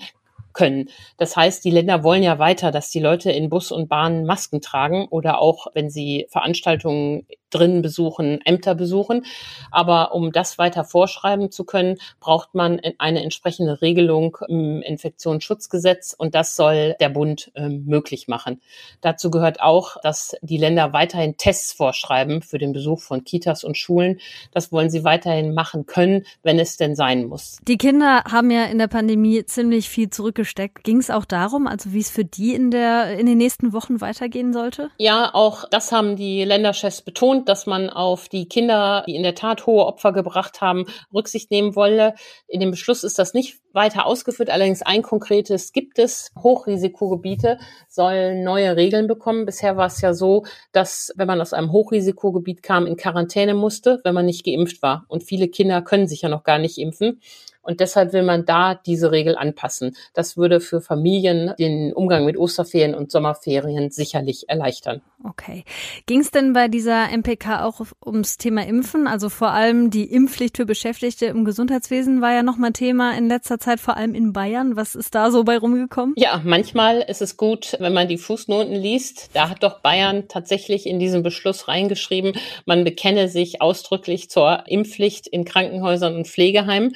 können. 0.53 0.89
Das 1.17 1.37
heißt, 1.37 1.63
die 1.63 1.71
Länder 1.71 2.03
wollen 2.03 2.23
ja 2.23 2.39
weiter, 2.39 2.71
dass 2.71 2.89
die 2.89 2.99
Leute 2.99 3.31
in 3.31 3.49
Bus 3.49 3.71
und 3.71 3.87
Bahn 3.87 4.25
Masken 4.25 4.61
tragen 4.61 5.07
oder 5.09 5.39
auch, 5.39 5.67
wenn 5.73 5.89
sie 5.89 6.27
Veranstaltungen 6.29 7.25
drin 7.51 7.81
besuchen, 7.81 8.39
Ämter 8.45 8.75
besuchen. 8.75 9.25
Aber 9.69 10.13
um 10.13 10.31
das 10.31 10.57
weiter 10.57 10.83
vorschreiben 10.83 11.51
zu 11.51 11.63
können, 11.63 11.97
braucht 12.19 12.55
man 12.55 12.81
eine 12.97 13.23
entsprechende 13.23 13.81
Regelung 13.81 14.37
im 14.47 14.81
Infektionsschutzgesetz 14.81 16.15
und 16.17 16.35
das 16.35 16.55
soll 16.55 16.95
der 16.99 17.09
Bund 17.09 17.51
äh, 17.55 17.69
möglich 17.69 18.27
machen. 18.27 18.61
Dazu 19.01 19.31
gehört 19.31 19.61
auch, 19.61 19.97
dass 20.01 20.35
die 20.41 20.57
Länder 20.57 20.93
weiterhin 20.93 21.37
Tests 21.37 21.73
vorschreiben 21.73 22.41
für 22.41 22.57
den 22.57 22.73
Besuch 22.73 23.01
von 23.01 23.23
Kitas 23.23 23.63
und 23.63 23.77
Schulen. 23.77 24.19
Das 24.51 24.71
wollen 24.71 24.89
sie 24.89 25.03
weiterhin 25.03 25.53
machen 25.53 25.85
können, 25.85 26.25
wenn 26.43 26.59
es 26.59 26.77
denn 26.77 26.95
sein 26.95 27.25
muss. 27.25 27.57
Die 27.67 27.77
Kinder 27.77 28.23
haben 28.31 28.51
ja 28.51 28.65
in 28.65 28.77
der 28.77 28.87
Pandemie 28.87 29.45
ziemlich 29.45 29.89
viel 29.89 30.09
zurückgesteckt. 30.09 30.83
Ging 30.83 30.97
es 30.97 31.09
auch 31.09 31.25
darum, 31.25 31.67
also 31.67 31.93
wie 31.93 31.99
es 31.99 32.09
für 32.09 32.25
die 32.25 32.53
in 32.53 32.71
der 32.71 33.17
in 33.17 33.25
den 33.25 33.37
nächsten 33.37 33.73
Wochen 33.73 34.01
weitergehen 34.01 34.53
sollte? 34.53 34.89
Ja, 34.97 35.31
auch 35.33 35.67
das 35.69 35.91
haben 35.91 36.15
die 36.15 36.43
Länderchefs 36.43 37.01
betont 37.01 37.40
betont, 37.41 37.49
dass 37.49 37.65
man 37.65 37.89
auf 37.89 38.29
die 38.29 38.47
Kinder, 38.47 39.03
die 39.07 39.15
in 39.15 39.23
der 39.23 39.35
Tat 39.35 39.65
hohe 39.65 39.85
Opfer 39.85 40.13
gebracht 40.13 40.61
haben, 40.61 40.85
Rücksicht 41.13 41.51
nehmen 41.51 41.75
wolle. 41.75 42.15
In 42.47 42.59
dem 42.59 42.71
Beschluss 42.71 43.03
ist 43.03 43.19
das 43.19 43.33
nicht 43.33 43.59
weiter 43.73 44.05
ausgeführt. 44.05 44.49
Allerdings 44.49 44.81
ein 44.81 45.01
konkretes 45.01 45.71
gibt 45.73 45.99
es. 45.99 46.31
Hochrisikogebiete 46.41 47.59
sollen 47.87 48.43
neue 48.43 48.75
Regeln 48.75 49.07
bekommen. 49.07 49.45
Bisher 49.45 49.77
war 49.77 49.87
es 49.87 50.01
ja 50.01 50.13
so, 50.13 50.45
dass 50.71 51.11
wenn 51.15 51.27
man 51.27 51.41
aus 51.41 51.53
einem 51.53 51.71
Hochrisikogebiet 51.71 52.63
kam, 52.63 52.85
in 52.85 52.97
Quarantäne 52.97 53.53
musste, 53.53 53.99
wenn 54.03 54.15
man 54.15 54.25
nicht 54.25 54.45
geimpft 54.45 54.81
war. 54.81 55.05
Und 55.07 55.23
viele 55.23 55.47
Kinder 55.47 55.81
können 55.81 56.07
sich 56.07 56.21
ja 56.21 56.29
noch 56.29 56.43
gar 56.43 56.59
nicht 56.59 56.77
impfen. 56.77 57.21
Und 57.61 57.79
deshalb 57.79 58.13
will 58.13 58.23
man 58.23 58.45
da 58.45 58.75
diese 58.75 59.11
Regel 59.11 59.35
anpassen. 59.35 59.95
Das 60.13 60.37
würde 60.37 60.59
für 60.59 60.81
Familien 60.81 61.53
den 61.59 61.93
Umgang 61.93 62.25
mit 62.25 62.37
Osterferien 62.37 62.95
und 62.95 63.11
Sommerferien 63.11 63.91
sicherlich 63.91 64.49
erleichtern. 64.49 65.01
Okay. 65.23 65.63
Ging 66.07 66.21
es 66.21 66.31
denn 66.31 66.53
bei 66.53 66.67
dieser 66.67 67.09
MPK 67.15 67.63
auch 67.63 67.81
ums 68.03 68.37
Thema 68.37 68.65
Impfen? 68.65 69.07
Also 69.07 69.29
vor 69.29 69.51
allem 69.51 69.91
die 69.91 70.11
Impfpflicht 70.11 70.57
für 70.57 70.65
Beschäftigte 70.65 71.27
im 71.27 71.45
Gesundheitswesen 71.45 72.21
war 72.21 72.33
ja 72.33 72.41
nochmal 72.41 72.71
Thema 72.71 73.15
in 73.15 73.27
letzter 73.27 73.59
Zeit, 73.59 73.79
vor 73.79 73.97
allem 73.97 74.15
in 74.15 74.33
Bayern. 74.33 74.75
Was 74.75 74.95
ist 74.95 75.13
da 75.13 75.29
so 75.29 75.43
bei 75.43 75.57
rumgekommen? 75.57 76.15
Ja, 76.17 76.41
manchmal 76.43 77.01
ist 77.01 77.21
es 77.21 77.37
gut, 77.37 77.75
wenn 77.79 77.93
man 77.93 78.07
die 78.07 78.17
Fußnoten 78.17 78.73
liest. 78.73 79.29
Da 79.33 79.49
hat 79.49 79.61
doch 79.61 79.81
Bayern 79.81 80.27
tatsächlich 80.27 80.87
in 80.87 80.99
diesen 80.99 81.21
Beschluss 81.21 81.67
reingeschrieben, 81.67 82.33
man 82.65 82.83
bekenne 82.83 83.27
sich 83.27 83.61
ausdrücklich 83.61 84.29
zur 84.29 84.63
Impfpflicht 84.67 85.27
in 85.27 85.45
Krankenhäusern 85.45 86.15
und 86.15 86.27
Pflegeheimen. 86.27 86.95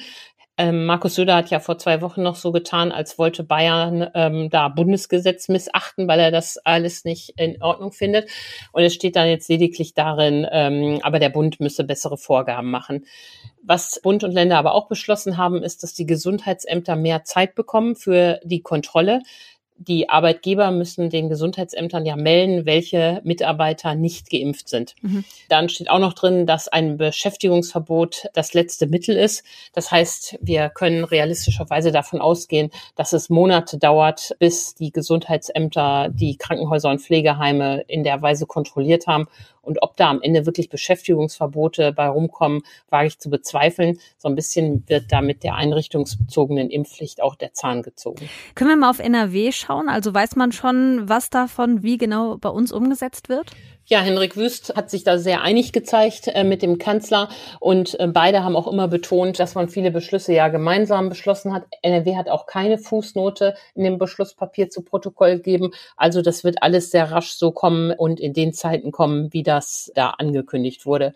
Ähm, 0.58 0.86
Markus 0.86 1.16
Söder 1.16 1.36
hat 1.36 1.50
ja 1.50 1.60
vor 1.60 1.76
zwei 1.76 2.00
Wochen 2.00 2.22
noch 2.22 2.36
so 2.36 2.50
getan, 2.50 2.90
als 2.90 3.18
wollte 3.18 3.44
Bayern 3.44 4.08
ähm, 4.14 4.48
da 4.48 4.68
Bundesgesetz 4.68 5.48
missachten, 5.48 6.08
weil 6.08 6.18
er 6.18 6.30
das 6.30 6.56
alles 6.64 7.04
nicht 7.04 7.34
in 7.36 7.60
Ordnung 7.62 7.92
findet. 7.92 8.30
Und 8.72 8.82
es 8.82 8.94
steht 8.94 9.16
dann 9.16 9.28
jetzt 9.28 9.48
lediglich 9.50 9.92
darin, 9.92 10.46
ähm, 10.50 11.00
aber 11.02 11.18
der 11.18 11.28
Bund 11.28 11.60
müsse 11.60 11.84
bessere 11.84 12.16
Vorgaben 12.16 12.70
machen. 12.70 13.04
Was 13.62 14.00
Bund 14.02 14.24
und 14.24 14.32
Länder 14.32 14.58
aber 14.58 14.74
auch 14.74 14.88
beschlossen 14.88 15.36
haben, 15.36 15.62
ist, 15.62 15.82
dass 15.82 15.92
die 15.92 16.06
Gesundheitsämter 16.06 16.96
mehr 16.96 17.24
Zeit 17.24 17.54
bekommen 17.54 17.96
für 17.96 18.40
die 18.44 18.62
Kontrolle 18.62 19.22
die 19.78 20.08
Arbeitgeber 20.08 20.70
müssen 20.70 21.10
den 21.10 21.28
Gesundheitsämtern 21.28 22.06
ja 22.06 22.16
melden, 22.16 22.66
welche 22.66 23.20
Mitarbeiter 23.24 23.94
nicht 23.94 24.30
geimpft 24.30 24.68
sind. 24.68 24.94
Mhm. 25.02 25.24
Dann 25.48 25.68
steht 25.68 25.90
auch 25.90 25.98
noch 25.98 26.14
drin, 26.14 26.46
dass 26.46 26.68
ein 26.68 26.96
Beschäftigungsverbot 26.96 28.26
das 28.34 28.54
letzte 28.54 28.86
Mittel 28.86 29.16
ist. 29.16 29.44
Das 29.72 29.90
heißt, 29.90 30.38
wir 30.40 30.70
können 30.70 31.04
realistischerweise 31.04 31.92
davon 31.92 32.20
ausgehen, 32.20 32.70
dass 32.94 33.12
es 33.12 33.28
Monate 33.28 33.78
dauert, 33.78 34.34
bis 34.38 34.74
die 34.74 34.90
Gesundheitsämter 34.90 36.08
die 36.10 36.36
Krankenhäuser 36.36 36.90
und 36.90 37.00
Pflegeheime 37.00 37.82
in 37.86 38.02
der 38.02 38.22
Weise 38.22 38.46
kontrolliert 38.46 39.06
haben 39.06 39.28
und 39.66 39.82
ob 39.82 39.96
da 39.96 40.08
am 40.08 40.22
Ende 40.22 40.46
wirklich 40.46 40.68
Beschäftigungsverbote 40.68 41.92
bei 41.92 42.08
rumkommen, 42.08 42.62
wage 42.88 43.08
ich 43.08 43.18
zu 43.18 43.28
bezweifeln. 43.28 43.98
So 44.16 44.28
ein 44.28 44.34
bisschen 44.34 44.84
wird 44.88 45.10
da 45.10 45.20
mit 45.20 45.42
der 45.42 45.56
einrichtungsbezogenen 45.56 46.70
Impfpflicht 46.70 47.22
auch 47.22 47.34
der 47.34 47.52
Zahn 47.52 47.82
gezogen. 47.82 48.28
Können 48.54 48.70
wir 48.70 48.76
mal 48.76 48.90
auf 48.90 49.00
NRW 49.00 49.52
schauen? 49.52 49.88
Also 49.88 50.14
weiß 50.14 50.36
man 50.36 50.52
schon, 50.52 51.08
was 51.08 51.30
davon 51.30 51.82
wie 51.82 51.98
genau 51.98 52.36
bei 52.38 52.48
uns 52.48 52.72
umgesetzt 52.72 53.28
wird? 53.28 53.50
Ja, 53.88 54.00
Henrik 54.00 54.36
Wüst 54.36 54.74
hat 54.74 54.90
sich 54.90 55.04
da 55.04 55.16
sehr 55.16 55.42
einig 55.42 55.72
gezeigt 55.72 56.26
äh, 56.26 56.42
mit 56.42 56.60
dem 56.60 56.78
Kanzler 56.78 57.28
und 57.60 57.98
äh, 58.00 58.08
beide 58.08 58.42
haben 58.42 58.56
auch 58.56 58.66
immer 58.66 58.88
betont, 58.88 59.38
dass 59.38 59.54
man 59.54 59.68
viele 59.68 59.92
Beschlüsse 59.92 60.32
ja 60.32 60.48
gemeinsam 60.48 61.08
beschlossen 61.08 61.54
hat. 61.54 61.66
NRW 61.82 62.16
hat 62.16 62.28
auch 62.28 62.46
keine 62.46 62.78
Fußnote 62.78 63.54
in 63.76 63.84
dem 63.84 63.98
Beschlusspapier 63.98 64.70
zu 64.70 64.82
Protokoll 64.82 65.36
gegeben. 65.36 65.70
Also 65.96 66.20
das 66.20 66.42
wird 66.42 66.64
alles 66.64 66.90
sehr 66.90 67.12
rasch 67.12 67.34
so 67.34 67.52
kommen 67.52 67.92
und 67.92 68.18
in 68.18 68.32
den 68.32 68.52
Zeiten 68.52 68.90
kommen, 68.90 69.32
wie 69.32 69.44
das 69.44 69.92
da 69.94 70.10
angekündigt 70.10 70.84
wurde. 70.84 71.14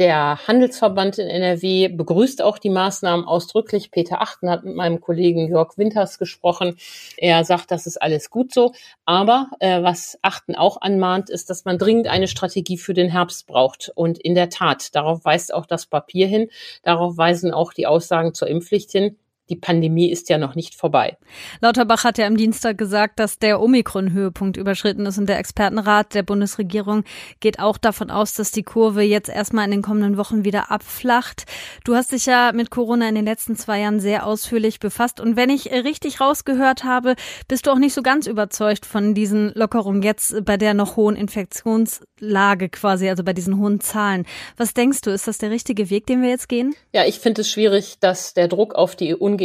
Der 0.00 0.48
Handelsverband 0.48 1.18
in 1.18 1.28
NRW 1.28 1.88
begrüßt 1.88 2.40
auch 2.40 2.56
die 2.56 2.70
Maßnahmen 2.70 3.26
ausdrücklich. 3.26 3.90
Peter 3.90 4.22
Achten 4.22 4.48
hat 4.48 4.64
mit 4.64 4.74
meinem 4.74 5.02
Kollegen 5.02 5.46
Jörg 5.46 5.76
Winters 5.76 6.18
gesprochen. 6.18 6.78
Er 7.18 7.44
sagt, 7.44 7.70
das 7.70 7.86
ist 7.86 8.00
alles 8.00 8.30
gut 8.30 8.54
so. 8.54 8.72
Aber 9.04 9.50
äh, 9.60 9.82
was 9.82 10.18
Achten 10.22 10.54
auch 10.54 10.80
anmahnt, 10.80 11.28
ist, 11.28 11.50
dass 11.50 11.66
man 11.66 11.76
dringend 11.76 12.08
eine 12.08 12.28
Strategie 12.28 12.78
für 12.78 12.94
den 12.94 13.10
Herbst 13.10 13.46
braucht. 13.46 13.92
Und 13.94 14.16
in 14.16 14.34
der 14.34 14.48
Tat, 14.48 14.94
darauf 14.94 15.26
weist 15.26 15.52
auch 15.52 15.66
das 15.66 15.84
Papier 15.84 16.26
hin. 16.26 16.48
Darauf 16.82 17.18
weisen 17.18 17.52
auch 17.52 17.74
die 17.74 17.86
Aussagen 17.86 18.32
zur 18.32 18.48
Impfpflicht 18.48 18.90
hin 18.90 19.18
die 19.50 19.56
Pandemie 19.56 20.10
ist 20.10 20.28
ja 20.28 20.38
noch 20.38 20.54
nicht 20.54 20.74
vorbei. 20.74 21.18
Lauterbach 21.60 22.04
hat 22.04 22.18
ja 22.18 22.26
am 22.26 22.36
Dienstag 22.36 22.78
gesagt, 22.78 23.18
dass 23.18 23.38
der 23.38 23.60
Omikron-Höhepunkt 23.60 24.56
überschritten 24.56 25.06
ist 25.06 25.18
und 25.18 25.28
der 25.28 25.38
Expertenrat 25.38 26.14
der 26.14 26.22
Bundesregierung 26.22 27.04
geht 27.40 27.58
auch 27.58 27.76
davon 27.76 28.10
aus, 28.10 28.34
dass 28.34 28.52
die 28.52 28.62
Kurve 28.62 29.02
jetzt 29.02 29.28
erstmal 29.28 29.64
in 29.64 29.72
den 29.72 29.82
kommenden 29.82 30.16
Wochen 30.16 30.44
wieder 30.44 30.70
abflacht. 30.70 31.44
Du 31.84 31.96
hast 31.96 32.12
dich 32.12 32.26
ja 32.26 32.52
mit 32.54 32.70
Corona 32.70 33.08
in 33.08 33.16
den 33.16 33.24
letzten 33.24 33.56
zwei 33.56 33.80
Jahren 33.80 33.98
sehr 33.98 34.24
ausführlich 34.24 34.78
befasst 34.78 35.20
und 35.20 35.34
wenn 35.34 35.50
ich 35.50 35.72
richtig 35.72 36.20
rausgehört 36.20 36.84
habe, 36.84 37.16
bist 37.48 37.66
du 37.66 37.72
auch 37.72 37.78
nicht 37.78 37.94
so 37.94 38.02
ganz 38.02 38.28
überzeugt 38.28 38.86
von 38.86 39.14
diesen 39.14 39.52
Lockerungen 39.54 40.02
jetzt 40.02 40.44
bei 40.44 40.56
der 40.56 40.74
noch 40.74 40.96
hohen 40.96 41.16
Infektionslage 41.16 42.68
quasi, 42.68 43.08
also 43.08 43.24
bei 43.24 43.32
diesen 43.32 43.58
hohen 43.58 43.80
Zahlen. 43.80 44.26
Was 44.56 44.74
denkst 44.74 45.00
du, 45.00 45.10
ist 45.10 45.26
das 45.26 45.38
der 45.38 45.50
richtige 45.50 45.90
Weg, 45.90 46.06
den 46.06 46.22
wir 46.22 46.28
jetzt 46.28 46.48
gehen? 46.48 46.74
Ja, 46.94 47.04
ich 47.04 47.18
finde 47.18 47.40
es 47.40 47.50
schwierig, 47.50 47.98
dass 47.98 48.32
der 48.34 48.46
Druck 48.46 48.74
auf 48.76 48.94
die 48.94 49.14
Ungeimpften 49.14 49.39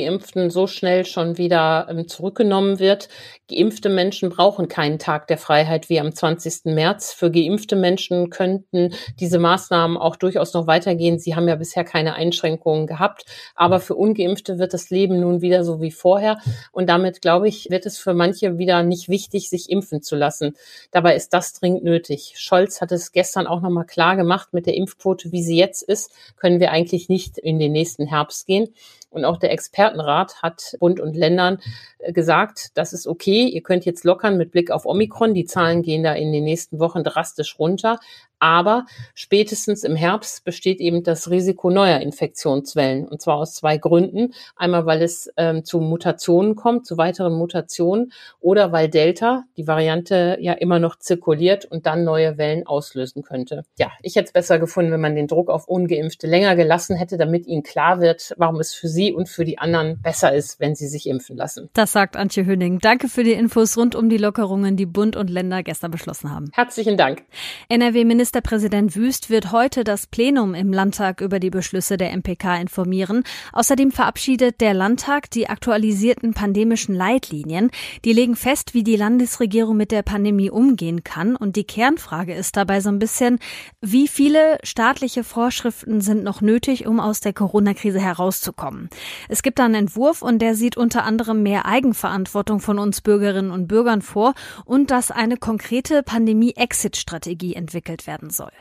so 0.50 0.68
schnell 0.68 1.06
schon 1.06 1.38
wieder 1.38 1.88
ähm, 1.90 2.08
zurückgenommen 2.08 2.80
wird. 2.80 3.10
Geimpfte 3.50 3.90
Menschen 3.90 4.30
brauchen 4.30 4.68
keinen 4.68 5.00
Tag 5.00 5.28
der 5.28 5.38
Freiheit 5.38 5.90
wie 5.90 6.00
am 6.00 6.14
20. 6.14 6.66
März. 6.66 7.14
Für 7.14 7.32
geimpfte 7.32 7.76
Menschen 7.76 8.30
könnten 8.30 8.94
diese 9.20 9.40
Maßnahmen 9.40 9.98
auch 9.98 10.16
durchaus 10.16 10.54
noch 10.54 10.68
weitergehen. 10.68 11.20
Sie 11.20 11.36
haben 11.36 11.48
ja 11.48 11.56
bisher 11.56 11.84
keine 11.84 12.16
Einschränkungen 12.16 12.88
gehabt. 12.88 13.26
Aber 13.56 13.80
für 13.80 13.96
Ungeimpfte 13.96 14.58
wird 14.58 14.74
das 14.74 14.90
Leben 14.90 15.20
nun 15.20 15.42
wieder 15.42 15.64
so 15.64 15.82
wie 15.82 15.92
vorher. 15.92 16.40
Und 16.72 16.88
damit, 16.90 17.22
glaube 17.22 17.48
ich, 17.48 17.70
wird 17.70 17.86
es 17.86 17.98
für 17.98 18.14
manche 18.14 18.58
wieder 18.58 18.84
nicht 18.84 19.10
wichtig, 19.10 19.50
sich 19.50 19.70
impfen 19.70 20.02
zu 20.02 20.16
lassen. 20.16 20.56
Dabei 20.92 21.16
ist 21.16 21.34
das 21.34 21.54
dringend 21.54 21.84
nötig. 21.84 22.34
Scholz 22.38 22.82
hat 22.82 22.92
es 22.92 23.12
gestern 23.12 23.48
auch 23.48 23.62
nochmal 23.62 23.86
klar 23.86 24.16
gemacht, 24.16 24.50
mit 24.54 24.66
der 24.66 24.76
Impfquote, 24.76 25.32
wie 25.32 25.44
sie 25.44 25.58
jetzt 25.58 25.84
ist, 25.84 26.12
können 26.36 26.60
wir 26.60 26.72
eigentlich 26.72 27.10
nicht 27.10 27.38
in 27.38 27.60
den 27.60 27.72
nächsten 27.72 28.08
Herbst 28.08 28.48
gehen. 28.48 28.70
Und 29.16 29.24
auch 29.24 29.38
der 29.38 29.52
Expertenrat 29.52 30.44
hat 30.44 30.76
Bund 30.80 31.00
und 31.00 31.16
Ländern 31.16 31.60
äh, 32.00 32.12
gesagt, 32.12 32.72
das 32.76 32.92
ist 32.92 33.08
okay, 33.08 33.46
ihr 33.46 33.64
könnt 33.64 33.86
jetzt 33.86 34.04
lockern 34.04 34.38
mit 34.38 34.52
Blick 34.52 34.72
auf 34.72 34.86
Omikron. 34.86 35.34
Die 35.34 35.46
Zahlen 35.46 35.82
gehen 35.82 36.04
da 36.04 36.14
in 36.14 36.34
den 36.34 36.44
nächsten 36.44 36.80
Wochen 36.80 37.04
drastisch 37.04 37.58
runter. 37.58 38.00
Aber 38.40 38.86
spätestens 39.14 39.84
im 39.84 39.96
Herbst 39.96 40.44
besteht 40.44 40.80
eben 40.80 41.04
das 41.04 41.30
Risiko 41.30 41.70
neuer 41.70 42.00
Infektionswellen. 42.00 43.08
Und 43.08 43.22
zwar 43.22 43.38
aus 43.38 43.54
zwei 43.54 43.78
Gründen. 43.78 44.34
Einmal, 44.56 44.86
weil 44.86 45.02
es 45.02 45.32
ähm, 45.38 45.64
zu 45.64 45.80
Mutationen 45.80 46.56
kommt, 46.56 46.86
zu 46.86 46.98
weiteren 46.98 47.34
Mutationen 47.34 48.12
oder 48.40 48.72
weil 48.72 48.90
Delta, 48.90 49.46
die 49.58 49.68
Variante, 49.68 50.38
ja 50.42 50.54
immer 50.54 50.80
noch 50.80 50.98
zirkuliert 50.98 51.66
und 51.66 51.86
dann 51.86 52.04
neue 52.04 52.38
Wellen 52.38 52.68
auslösen 52.68 53.24
könnte. 53.24 53.64
Ja, 53.78 53.92
ich 54.02 54.16
hätte 54.16 54.26
es 54.26 54.34
besser 54.34 54.60
gefunden, 54.60 54.92
wenn 54.92 55.02
man 55.02 55.16
den 55.16 55.28
Druck 55.28 55.50
auf 55.50 55.68
Ungeimpfte 55.68 56.28
länger 56.28 56.56
gelassen 56.56 56.96
hätte, 56.96 57.18
damit 57.18 57.48
ihnen 57.48 57.64
klar 57.64 58.00
wird, 58.00 58.34
warum 58.38 58.60
es 58.60 58.74
für 58.74 58.88
sie 58.88 59.14
und 59.14 59.30
für 59.30 59.46
die 59.46 59.58
anderen 59.58 60.02
besser 60.02 60.34
ist, 60.34 60.60
wenn 60.60 60.76
sie 60.76 60.88
sich 60.88 61.08
impfen 61.08 61.38
lassen. 61.38 61.70
Das 61.74 61.92
sagt 61.92 62.16
Antje 62.16 62.46
Höning. 62.46 62.80
Danke 62.80 63.08
für 63.08 63.24
die 63.24 63.34
Infos 63.34 63.78
rund 63.78 63.96
um 63.96 64.10
die 64.10 64.18
Lockerungen, 64.18 64.76
die 64.76 64.86
Bund 64.86 65.16
und 65.16 65.30
Länder 65.30 65.64
gestern 65.64 65.92
beschlossen 65.92 66.32
haben. 66.32 66.50
Herzlichen 66.54 66.98
Dank. 66.98 67.24
NRW-Minister 67.70 68.25
Ministerpräsident 68.26 68.96
Wüst 68.96 69.30
wird 69.30 69.52
heute 69.52 69.84
das 69.84 70.08
Plenum 70.08 70.56
im 70.56 70.74
Landtag 70.74 71.22
über 71.22 71.40
die 71.40 71.52
Beschlüsse 71.52 71.96
der 71.96 72.12
MPK 72.12 72.60
informieren. 72.60 73.24
Außerdem 73.54 73.92
verabschiedet 73.92 74.62
der 74.62 74.74
Landtag 74.74 75.30
die 75.30 75.48
aktualisierten 75.48 76.34
pandemischen 76.34 76.96
Leitlinien. 76.96 77.70
Die 78.04 78.14
legen 78.14 78.36
fest, 78.36 78.74
wie 78.74 78.84
die 78.84 78.96
Landesregierung 78.96 79.78
mit 79.78 79.92
der 79.92 80.02
Pandemie 80.02 80.50
umgehen 80.50 81.04
kann. 81.04 81.36
Und 81.36 81.56
die 81.56 81.66
Kernfrage 81.66 82.34
ist 82.34 82.58
dabei 82.58 82.82
so 82.82 82.90
ein 82.90 82.98
bisschen, 82.98 83.38
wie 83.80 84.08
viele 84.08 84.58
staatliche 84.64 85.24
Vorschriften 85.24 86.02
sind 86.02 86.24
noch 86.24 86.42
nötig, 86.42 86.88
um 86.88 87.00
aus 87.00 87.20
der 87.20 87.34
Corona-Krise 87.34 88.00
herauszukommen. 88.00 88.90
Es 89.30 89.44
gibt 89.44 89.60
da 89.60 89.66
einen 89.66 89.76
Entwurf 89.76 90.24
und 90.24 90.40
der 90.40 90.56
sieht 90.56 90.78
unter 90.78 91.04
anderem 91.04 91.44
mehr 91.44 91.68
Eigenverantwortung 91.68 92.60
von 92.60 92.80
uns 92.80 93.02
Bürgerinnen 93.02 93.52
und 93.52 93.68
Bürgern 93.68 94.02
vor 94.02 94.34
und 94.66 94.90
dass 94.90 95.12
eine 95.12 95.38
konkrete 95.38 96.02
Pandemie-Exit-Strategie 96.02 97.54
entwickelt 97.54 98.08
werden 98.08 98.15
werden 98.16 98.30
soll. 98.30 98.52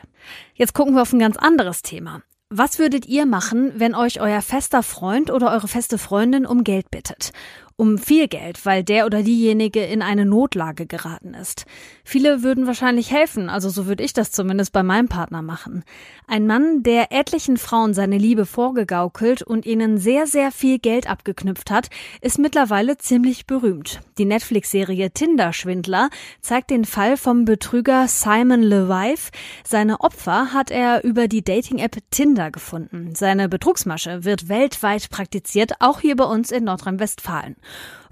Jetzt 0.53 0.73
gucken 0.73 0.95
wir 0.95 1.01
auf 1.01 1.13
ein 1.13 1.19
ganz 1.19 1.37
anderes 1.37 1.81
Thema. 1.81 2.21
Was 2.49 2.77
würdet 2.77 3.07
ihr 3.07 3.25
machen, 3.25 3.71
wenn 3.75 3.95
euch 3.95 4.21
euer 4.21 4.41
fester 4.41 4.83
Freund 4.83 5.31
oder 5.31 5.51
eure 5.51 5.67
feste 5.67 5.97
Freundin 5.97 6.45
um 6.45 6.63
Geld 6.63 6.91
bittet? 6.91 7.31
um 7.77 7.97
viel 7.97 8.27
Geld, 8.27 8.65
weil 8.65 8.83
der 8.83 9.05
oder 9.05 9.23
diejenige 9.23 9.83
in 9.83 10.01
eine 10.01 10.25
Notlage 10.25 10.85
geraten 10.85 11.33
ist. 11.33 11.65
Viele 12.07 12.43
würden 12.43 12.67
wahrscheinlich 12.67 13.11
helfen, 13.11 13.49
also 13.49 13.67
so 13.69 13.87
würde 13.87 14.03
ich 14.03 14.13
das 14.13 14.31
zumindest 14.31 14.71
bei 14.71 14.83
meinem 14.83 15.07
Partner 15.07 15.41
machen. 15.41 15.83
Ein 16.27 16.45
Mann, 16.45 16.83
der 16.83 17.11
etlichen 17.11 17.57
Frauen 17.57 17.95
seine 17.95 18.19
Liebe 18.19 18.45
vorgegaukelt 18.45 19.41
und 19.41 19.65
ihnen 19.65 19.97
sehr, 19.97 20.27
sehr 20.27 20.51
viel 20.51 20.77
Geld 20.77 21.09
abgeknüpft 21.09 21.71
hat, 21.71 21.89
ist 22.21 22.37
mittlerweile 22.37 22.99
ziemlich 22.99 23.47
berühmt. 23.47 24.01
Die 24.19 24.25
Netflix-Serie 24.25 25.11
Tinder-Schwindler 25.11 26.09
zeigt 26.41 26.69
den 26.69 26.85
Fall 26.85 27.17
vom 27.17 27.43
Betrüger 27.43 28.07
Simon 28.07 28.61
Levive. 28.61 29.31
Seine 29.63 29.99
Opfer 30.01 30.53
hat 30.53 30.69
er 30.69 31.03
über 31.03 31.27
die 31.27 31.43
Dating-App 31.43 31.97
Tinder 32.11 32.51
gefunden. 32.51 33.15
Seine 33.15 33.49
Betrugsmasche 33.49 34.23
wird 34.23 34.47
weltweit 34.47 35.09
praktiziert, 35.09 35.73
auch 35.79 36.01
hier 36.01 36.15
bei 36.15 36.25
uns 36.25 36.51
in 36.51 36.65
Nordrhein-Westfalen. 36.65 37.55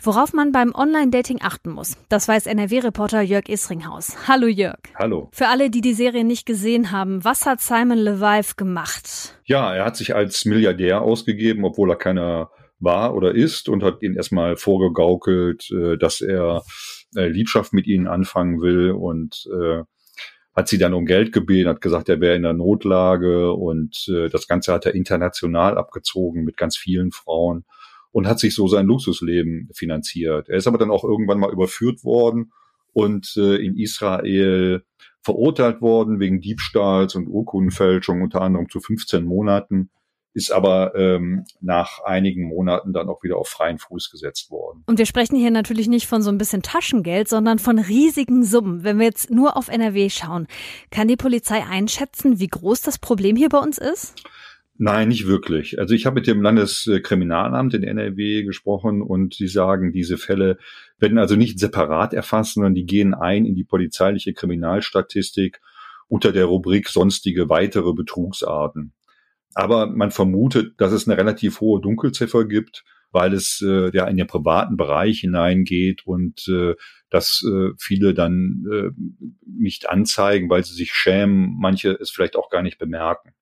Worauf 0.05 0.33
man 0.33 0.51
beim 0.51 0.75
Online-Dating 0.75 1.39
achten 1.41 1.69
muss, 1.69 1.95
das 2.10 2.27
weiß 2.27 2.48
NRW-Reporter 2.48 3.22
Jörg 3.22 3.48
Isringhaus. 3.48 4.27
Hallo 4.27 4.48
Jörg. 4.48 4.79
Hallo. 4.95 5.29
Für 5.31 5.48
alle, 5.48 5.69
die 5.69 5.79
die 5.79 5.93
Serie 5.93 6.25
nicht 6.25 6.45
gesehen 6.45 6.91
haben, 6.91 7.24
was 7.24 7.45
hat 7.45 7.62
Simon 7.62 8.00
Levive 8.00 8.55
gemacht? 8.57 9.39
Ja, 9.45 9.74
er 9.74 9.86
hat 9.86 9.95
sich 9.95 10.13
als 10.13 10.43
Milliardär 10.43 11.01
ausgegeben, 11.01 11.63
obwohl 11.63 11.89
er 11.89 11.95
keiner 11.95 12.51
war 12.79 13.15
oder 13.15 13.33
ist 13.33 13.69
und 13.69 13.81
hat 13.81 14.03
ihnen 14.03 14.17
erstmal 14.17 14.57
vorgegaukelt, 14.57 15.72
äh, 15.72 15.98
dass 15.98 16.19
er 16.19 16.63
äh, 17.15 17.29
Liebschaft 17.29 17.72
mit 17.72 17.88
ihnen 17.88 18.07
anfangen 18.07 18.60
will 18.60 18.91
und 18.91 19.48
äh, 19.57 19.83
hat 20.53 20.67
sie 20.67 20.79
dann 20.79 20.93
um 20.93 21.05
Geld 21.05 21.31
gebeten, 21.31 21.69
hat 21.69 21.79
gesagt, 21.79 22.10
er 22.10 22.19
wäre 22.19 22.36
in 22.36 22.43
der 22.43 22.51
Notlage 22.51 23.53
und 23.53 24.07
das 24.31 24.48
Ganze 24.48 24.72
hat 24.72 24.86
er 24.86 24.93
international 24.93 25.79
abgezogen 25.79 26.43
mit 26.43 26.57
ganz 26.57 26.77
vielen 26.77 27.12
Frauen 27.12 27.65
und 28.13 28.27
hat 28.27 28.39
sich 28.39 28.55
so 28.55 28.67
sein 28.67 28.86
Luxusleben 28.86 29.70
finanziert. 29.74 30.48
Er 30.48 30.58
ist 30.58 30.67
aber 30.67 30.77
dann 30.77 30.91
auch 30.91 31.03
irgendwann 31.03 31.39
mal 31.39 31.51
überführt 31.51 32.05
worden 32.05 32.53
und 32.93 33.34
äh, 33.36 33.55
in 33.55 33.75
Israel 33.75 34.84
verurteilt 35.22 35.82
worden 35.82 36.20
wegen 36.20 36.39
Diebstahls 36.39 37.15
und 37.15 37.27
Urkundenfälschung, 37.27 38.22
unter 38.22 38.41
anderem 38.41 38.70
zu 38.70 38.79
15 38.79 39.25
Monaten, 39.25 39.89
ist 40.36 40.51
aber 40.51 40.96
ähm, 40.96 41.46
nach 41.60 42.03
einigen 42.03 42.48
Monaten 42.48 42.93
dann 42.93 43.10
auch 43.10 43.24
wieder 43.24 43.38
auf 43.38 43.48
freien 43.48 43.77
Fuß 43.77 44.12
gesetzt 44.12 44.51
worden. 44.51 44.84
Und 44.86 45.00
wir 45.00 45.05
sprechen 45.05 45.38
hier 45.38 45.51
natürlich 45.51 45.88
nicht 45.88 46.08
von 46.08 46.22
so 46.22 46.29
ein 46.29 46.38
bisschen 46.38 46.62
Taschengeld, 46.62 47.27
sondern 47.27 47.60
von 47.60 47.79
riesigen 47.79 48.43
Summen. 48.43 48.84
Wenn 48.84 49.00
wir 49.00 49.05
jetzt 49.05 49.32
nur 49.32 49.58
auf 49.58 49.70
NRW 49.70 50.10
schauen, 50.10 50.48
kann 50.91 51.08
die 51.08 51.17
Polizei 51.17 51.63
einschätzen, 51.63 52.39
wie 52.39 52.48
groß 52.48 52.82
das 52.82 53.00
Problem 53.00 53.36
hier 53.36 53.50
bei 53.50 53.60
uns 53.60 53.77
ist? 53.77 54.15
Nein, 54.77 55.10
nicht 55.10 55.27
wirklich. 55.27 55.77
Also 55.77 55.94
ich 55.94 56.06
habe 56.06 56.15
mit 56.15 56.27
dem 56.27 56.42
Landeskriminalamt 56.42 57.75
in 57.75 57.84
NRW 57.84 58.44
gesprochen 58.44 59.03
und 59.03 59.36
sie 59.36 59.48
sagen, 59.48 59.92
diese 59.92 60.18
Fälle 60.18 60.58
werden 60.98 61.20
also 61.20 61.36
nicht 61.36 61.60
separat 61.60 62.13
erfasst, 62.13 62.56
sondern 62.56 62.74
die 62.74 62.86
gehen 62.86 63.13
ein 63.13 63.46
in 63.46 63.56
die 63.56 63.63
polizeiliche 63.63 64.34
Kriminalstatistik 64.34 65.62
unter 66.08 66.32
der 66.32 66.46
Rubrik 66.46 66.89
sonstige 66.89 67.50
weitere 67.50 67.94
Betrugsarten. 67.94 68.94
Aber 69.53 69.88
man 69.88 70.10
vermutet, 70.10 70.74
dass 70.77 70.92
es 70.92 71.08
eine 71.08 71.18
relativ 71.18 71.62
hohe 71.62 71.80
Dunkelziffer 71.80 72.46
gibt, 72.46 72.84
weil 73.12 73.34
es 73.34 73.63
äh, 73.63 73.96
ja 73.96 74.08
in 74.08 74.18
den 74.18 74.25
privaten 74.25 74.75
Bereich 74.75 75.20
hineingeht 75.20 76.06
und 76.08 76.48
äh, 76.48 76.74
dass 77.12 77.46
äh, 77.48 77.70
viele 77.77 78.15
dann 78.15 78.65
äh, 78.72 78.89
nicht 79.46 79.88
anzeigen, 79.88 80.50
weil 80.50 80.65
sie 80.65 80.74
sich 80.74 80.94
schämen, 80.94 81.56
manche 81.60 81.92
es 81.92 82.10
vielleicht 82.10 82.36
auch 82.36 82.50
gar 82.50 82.63
nicht 82.63 82.80
bemerken. 82.80 83.34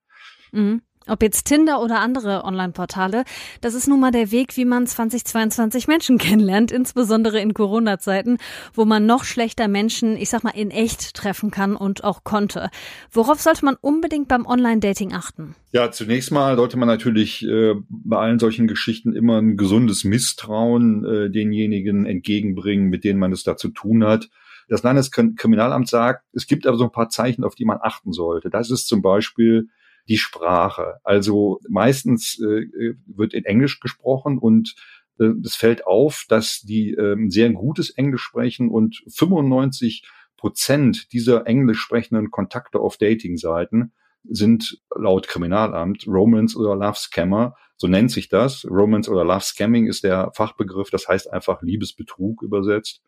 Mhm. 0.52 0.82
Ob 1.08 1.24
jetzt 1.24 1.46
Tinder 1.46 1.82
oder 1.82 2.00
andere 2.00 2.44
Online-Portale, 2.44 3.24
das 3.60 3.74
ist 3.74 3.88
nun 3.88 4.00
mal 4.00 4.12
der 4.12 4.32
Weg, 4.32 4.56
wie 4.56 4.66
man 4.66 4.86
2022 4.86 5.88
Menschen 5.88 6.18
kennenlernt, 6.20 6.72
insbesondere 6.72 7.40
in 7.40 7.56
Corona-Zeiten, 7.56 8.38
wo 8.74 8.86
man 8.86 9.08
noch 9.08 9.24
schlechter 9.24 9.68
Menschen, 9.68 10.16
ich 10.16 10.30
sag 10.30 10.44
mal, 10.44 10.52
in 10.52 10.70
echt 10.70 11.16
treffen 11.16 11.50
kann 11.50 11.76
und 11.76 12.04
auch 12.04 12.24
konnte. 12.24 12.70
Worauf 13.12 13.42
sollte 13.42 13.66
man 13.66 13.78
unbedingt 13.82 14.28
beim 14.28 14.46
Online-Dating 14.46 15.14
achten? 15.14 15.56
Ja, 15.72 15.92
zunächst 15.92 16.32
mal 16.32 16.56
sollte 16.56 16.78
man 16.78 16.88
natürlich 16.88 17.48
äh, 17.48 17.74
bei 17.90 18.18
allen 18.18 18.38
solchen 18.38 18.68
Geschichten 18.68 19.16
immer 19.16 19.42
ein 19.42 19.58
gesundes 19.58 20.04
Misstrauen 20.04 21.04
äh, 21.04 21.32
denjenigen 21.32 22.06
entgegenbringen, 22.06 22.90
mit 22.90 23.04
denen 23.04 23.20
man 23.20 23.32
es 23.32 23.44
da 23.44 23.58
zu 23.58 23.70
tun 23.70 24.04
hat. 24.04 24.30
Das 24.68 24.84
Landeskriminalamt 24.84 25.90
sagt, 25.90 26.26
es 26.34 26.46
gibt 26.46 26.68
aber 26.68 26.78
so 26.78 26.84
ein 26.84 26.92
paar 26.92 27.10
Zeichen, 27.10 27.44
auf 27.44 27.56
die 27.56 27.66
man 27.66 27.80
achten 27.82 28.14
sollte. 28.14 28.50
Das 28.50 28.70
ist 28.70 28.88
zum 28.88 29.02
Beispiel 29.02 29.68
die 30.12 30.18
Sprache. 30.18 30.96
Also 31.06 31.62
meistens 31.70 32.38
äh, 32.42 32.96
wird 33.06 33.34
in 33.34 33.46
Englisch 33.46 33.80
gesprochen 33.80 34.38
und 34.38 34.76
äh, 35.20 35.30
es 35.46 35.56
fällt 35.56 35.88
auf, 35.88 36.26
dass 36.28 36.60
die 36.60 36.92
äh, 36.92 37.16
sehr 37.30 37.50
gutes 37.52 37.92
Englisch 37.92 38.22
sprechen 38.22 38.70
und 38.70 39.02
95 39.08 40.04
Prozent 40.36 41.14
dieser 41.14 41.48
englisch 41.48 41.80
sprechenden 41.80 42.30
Kontakte 42.30 42.80
auf 42.80 42.98
Datingseiten 42.98 43.94
sind 44.24 44.82
laut 44.94 45.30
Kriminalamt 45.30 46.06
Romance 46.08 46.58
oder 46.58 46.76
Love 46.76 46.98
Scammer. 46.98 47.56
So 47.78 47.88
nennt 47.88 48.12
sich 48.12 48.28
das. 48.28 48.66
Romance 48.70 49.10
oder 49.10 49.24
Love 49.24 49.46
Scamming 49.46 49.88
ist 49.88 50.04
der 50.04 50.32
Fachbegriff. 50.36 50.90
Das 50.90 51.08
heißt 51.08 51.32
einfach 51.32 51.62
Liebesbetrug 51.62 52.44
übersetzt. 52.44 53.02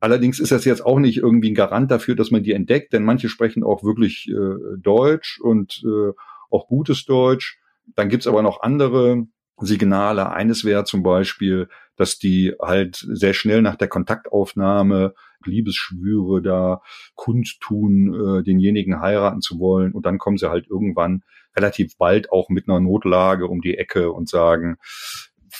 Allerdings 0.00 0.38
ist 0.38 0.52
das 0.52 0.64
jetzt 0.64 0.84
auch 0.84 0.98
nicht 0.98 1.18
irgendwie 1.18 1.50
ein 1.50 1.56
Garant 1.56 1.90
dafür, 1.90 2.14
dass 2.14 2.30
man 2.30 2.42
die 2.42 2.52
entdeckt, 2.52 2.92
denn 2.92 3.04
manche 3.04 3.28
sprechen 3.28 3.64
auch 3.64 3.82
wirklich 3.82 4.28
äh, 4.28 4.78
Deutsch 4.78 5.40
und 5.40 5.82
äh, 5.84 6.12
auch 6.50 6.66
gutes 6.66 7.04
Deutsch. 7.04 7.60
Dann 7.94 8.08
gibt's 8.08 8.26
aber 8.26 8.42
noch 8.42 8.60
andere 8.62 9.26
Signale. 9.56 10.30
Eines 10.30 10.64
wäre 10.64 10.84
zum 10.84 11.02
Beispiel, 11.02 11.68
dass 11.96 12.18
die 12.18 12.54
halt 12.60 12.96
sehr 12.96 13.34
schnell 13.34 13.62
nach 13.62 13.76
der 13.76 13.88
Kontaktaufnahme 13.88 15.14
Liebesschwüre 15.44 16.42
da 16.42 16.82
kundtun, 17.14 18.38
äh, 18.38 18.42
denjenigen 18.42 19.00
heiraten 19.00 19.40
zu 19.40 19.58
wollen. 19.58 19.92
Und 19.92 20.06
dann 20.06 20.18
kommen 20.18 20.36
sie 20.36 20.50
halt 20.50 20.68
irgendwann 20.68 21.22
relativ 21.56 21.96
bald 21.96 22.30
auch 22.32 22.48
mit 22.48 22.68
einer 22.68 22.80
Notlage 22.80 23.46
um 23.46 23.60
die 23.60 23.76
Ecke 23.76 24.12
und 24.12 24.28
sagen, 24.28 24.76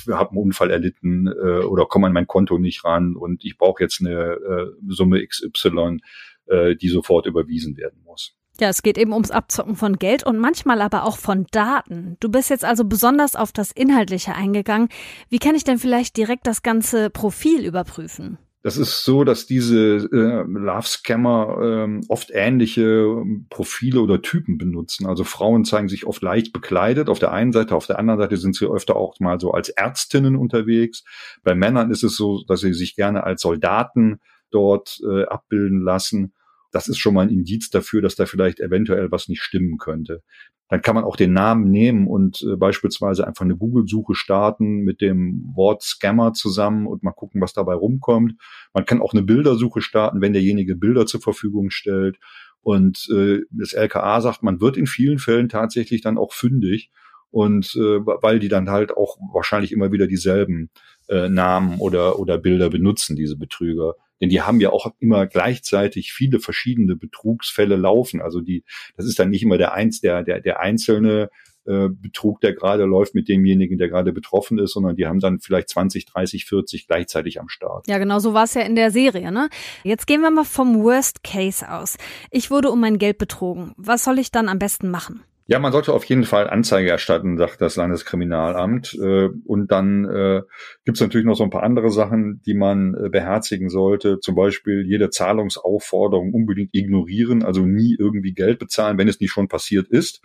wir 0.05 0.19
haben 0.19 0.37
einen 0.37 0.47
Unfall 0.47 0.71
erlitten 0.71 1.27
äh, 1.27 1.65
oder 1.65 1.87
komme 1.87 2.07
an 2.07 2.13
mein 2.13 2.27
Konto 2.27 2.59
nicht 2.59 2.85
ran 2.85 3.17
und 3.17 3.45
ich 3.45 3.57
brauche 3.57 3.83
jetzt 3.83 4.01
eine 4.01 4.33
äh, 4.35 4.67
Summe 4.87 5.27
XY, 5.27 5.99
äh, 6.47 6.77
die 6.77 6.89
sofort 6.89 7.27
überwiesen 7.27 7.77
werden 7.77 8.03
muss. 8.05 8.38
Ja, 8.61 8.69
es 8.69 8.83
geht 8.83 8.99
eben 8.99 9.13
ums 9.13 9.31
Abzocken 9.31 9.77
von 9.77 9.97
Geld 9.97 10.25
und 10.25 10.39
manchmal 10.39 10.81
aber 10.81 11.05
auch 11.05 11.17
von 11.17 11.47
Daten. 11.53 12.17
Du 12.21 12.29
bist 12.29 12.51
jetzt 12.51 12.65
also 12.65 12.85
besonders 12.85 13.37
auf 13.37 13.53
das 13.53 13.71
Inhaltliche 13.71 14.35
eingegangen. 14.35 14.89
Wie 15.29 15.39
kann 15.39 15.55
ich 15.55 15.65
denn 15.65 15.79
vielleicht 15.79 16.17
direkt 16.17 16.47
das 16.47 16.63
ganze 16.63 17.11
Profil 17.11 17.65
überprüfen? 17.65 18.39
Das 18.63 18.77
ist 18.77 19.05
so, 19.05 19.23
dass 19.23 19.47
diese 19.47 20.09
äh, 20.13 20.43
Love-Scammer 20.43 21.59
ähm, 21.63 22.01
oft 22.09 22.31
ähnliche 22.35 22.83
ähm, 22.83 23.47
Profile 23.49 24.01
oder 24.01 24.21
Typen 24.21 24.59
benutzen. 24.59 25.07
Also 25.07 25.23
Frauen 25.23 25.65
zeigen 25.65 25.89
sich 25.89 26.07
oft 26.07 26.23
leicht 26.23 26.53
bekleidet 26.53 27.09
auf 27.09 27.21
der 27.21 27.33
einen 27.33 27.53
Seite, 27.53 27.77
auf 27.77 27.87
der 27.87 28.01
anderen 28.01 28.19
Seite 28.19 28.37
sind 28.37 28.57
sie 28.57 28.67
öfter 28.67 28.97
auch 28.97 29.21
mal 29.21 29.39
so 29.39 29.53
als 29.53 29.69
Ärztinnen 29.69 30.35
unterwegs. 30.35 31.05
Bei 31.45 31.55
Männern 31.55 31.93
ist 31.93 32.03
es 32.03 32.17
so, 32.17 32.43
dass 32.49 32.61
sie 32.61 32.75
sich 32.75 32.97
gerne 32.97 33.23
als 33.23 33.43
Soldaten 33.43 34.21
dort 34.51 35.01
äh, 35.09 35.25
abbilden 35.27 35.81
lassen. 35.81 36.33
Das 36.71 36.89
ist 36.89 36.99
schon 36.99 37.15
mal 37.15 37.23
ein 37.23 37.31
Indiz 37.31 37.71
dafür, 37.71 38.03
dass 38.03 38.17
da 38.17 38.27
vielleicht 38.27 38.61
eventuell 38.61 39.11
was 39.11 39.29
nicht 39.29 39.43
stimmen 39.43 39.79
könnte. 39.79 40.23
Dann 40.69 40.83
kann 40.83 40.95
man 40.95 41.05
auch 41.05 41.17
den 41.17 41.33
Namen 41.33 41.71
nehmen 41.71 42.07
und 42.07 42.43
äh, 42.43 42.57
beispielsweise 42.57 43.27
einfach 43.27 43.45
eine 43.45 43.57
Google-Suche 43.57 44.15
starten 44.15 44.81
mit 44.81 45.01
dem 45.01 45.51
Wort 45.55 45.83
Scammer 45.83 46.35
zusammen 46.35 46.87
und 46.87 47.03
mal 47.03 47.13
gucken, 47.13 47.41
was 47.41 47.55
dabei 47.55 47.75
rumkommt. 47.75 48.35
Man 48.75 48.85
kann 48.85 49.01
auch 49.01 49.15
eine 49.15 49.23
Bildersuche 49.23 49.81
starten, 49.81 50.21
wenn 50.21 50.35
derjenige 50.35 50.77
Bilder 50.77 51.07
zur 51.07 51.23
Verfügung 51.23 51.71
stellt. 51.71 52.19
Und 52.61 53.09
äh, 53.11 53.41
das 53.51 53.73
LKA 53.73 54.21
sagt, 54.21 54.43
man 54.43 54.61
wird 54.61 54.77
in 54.77 54.87
vielen 54.87 55.19
Fällen 55.19 55.49
tatsächlich 55.49 56.03
dann 56.03 56.19
auch 56.19 56.35
fündig 56.35 56.91
und 57.31 57.75
äh, 57.77 58.01
weil 58.01 58.39
die 58.39 58.49
dann 58.49 58.71
halt 58.71 58.97
auch 58.97 59.19
wahrscheinlich 59.33 59.73
immer 59.73 59.93
wieder 59.93 60.07
dieselben 60.07 60.71
äh, 61.09 61.29
Namen 61.29 61.79
oder 61.79 62.19
oder 62.19 62.39
Bilder 62.39 62.71
benutzen, 62.71 63.17
diese 63.17 63.37
Betrüger. 63.37 63.95
Denn 64.21 64.29
die 64.29 64.43
haben 64.43 64.61
ja 64.61 64.71
auch 64.71 64.93
immer 64.99 65.27
gleichzeitig 65.27 66.13
viele 66.13 66.41
verschiedene 66.41 66.97
Betrugsfälle 66.97 67.77
laufen. 67.77 68.21
Also 68.21 68.41
die, 68.41 68.65
das 68.97 69.07
ist 69.07 69.19
dann 69.19 69.31
nicht 69.31 69.43
immer 69.43 69.59
der 69.59 69.73
eins, 69.73 70.01
der, 70.01 70.23
der, 70.23 70.41
der 70.41 70.61
einzelne 70.61 71.31
äh, 71.69 71.91
Betrug, 71.91 72.41
der 72.41 72.55
gerade 72.55 72.85
läuft 72.85 73.15
mit 73.15 73.29
demjenigen, 73.29 73.77
der 73.77 73.89
gerade 73.89 74.13
betroffen 74.13 74.59
ist, 74.59 74.73
sondern 74.73 74.97
die 74.97 75.07
haben 75.07 75.21
dann 75.21 75.39
vielleicht 75.39 75.69
20, 75.69 76.07
30, 76.07 76.47
40 76.47 76.87
gleichzeitig 76.87 77.41
am 77.41 77.51
Start. 77.51 77.87
Ja, 77.87 77.99
genau 77.99 78.21
so 78.21 78.33
war 78.33 78.45
es 78.45 78.55
ja 78.55 78.63
in 78.63 78.75
der 78.75 78.91
Serie, 78.91 79.31
ne? 79.31 79.51
Jetzt 79.85 80.07
gehen 80.07 80.23
wir 80.23 80.31
mal 80.31 80.45
vom 80.45 80.83
Worst 80.83 81.23
Case 81.23 81.71
aus. 81.71 81.99
Ich 82.31 82.51
wurde 82.51 82.71
um 82.71 82.81
mein 82.81 82.99
Geld 82.99 83.19
betrogen. 83.19 83.73
Was 83.77 84.05
soll 84.05 84.19
ich 84.19 84.31
dann 84.31 84.49
am 84.49 84.59
besten 84.59 84.91
machen? 84.91 85.23
Ja, 85.51 85.59
man 85.59 85.73
sollte 85.73 85.95
auf 85.95 86.05
jeden 86.05 86.25
Fall 86.25 86.51
Anzeige 86.51 86.91
erstatten, 86.91 87.39
sagt 87.39 87.63
das 87.63 87.77
Landeskriminalamt. 87.77 88.93
Äh, 89.01 89.31
und 89.47 89.73
dann 89.73 90.05
äh, 90.05 90.43
gibt 90.85 90.99
es 90.99 91.01
natürlich 91.01 91.27
noch 91.27 91.37
so 91.37 91.43
ein 91.45 91.49
paar 91.49 91.63
andere 91.63 91.91
Sachen, 91.91 92.43
die 92.45 92.53
man 92.53 92.95
äh, 92.95 93.09
beherzigen 93.09 93.71
sollte. 93.71 94.21
Zum 94.21 94.35
Beispiel 94.35 94.85
jede 94.87 95.09
Zahlungsaufforderung 95.09 96.35
unbedingt 96.35 96.75
ignorieren, 96.75 97.43
also 97.43 97.65
nie 97.65 97.97
irgendwie 97.99 98.35
Geld 98.35 98.59
bezahlen, 98.59 98.99
wenn 98.99 99.09
es 99.09 99.21
nicht 99.21 99.31
schon 99.31 99.49
passiert 99.49 99.89
ist. 99.89 100.21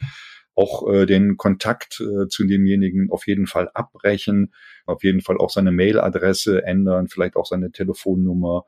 Auch 0.56 0.84
den 1.08 1.36
Kontakt 1.36 1.94
zu 1.94 2.46
demjenigen 2.46 3.10
auf 3.10 3.26
jeden 3.26 3.48
Fall 3.48 3.72
abbrechen, 3.74 4.54
auf 4.86 5.04
jeden 5.04 5.22
Fall 5.22 5.40
auch 5.40 5.50
seine 5.50 5.72
Mailadresse 5.72 6.64
ändern, 6.64 7.08
vielleicht 7.08 7.38
auch 7.38 7.48
seine 7.48 7.72
Telefonnummer 7.72 8.66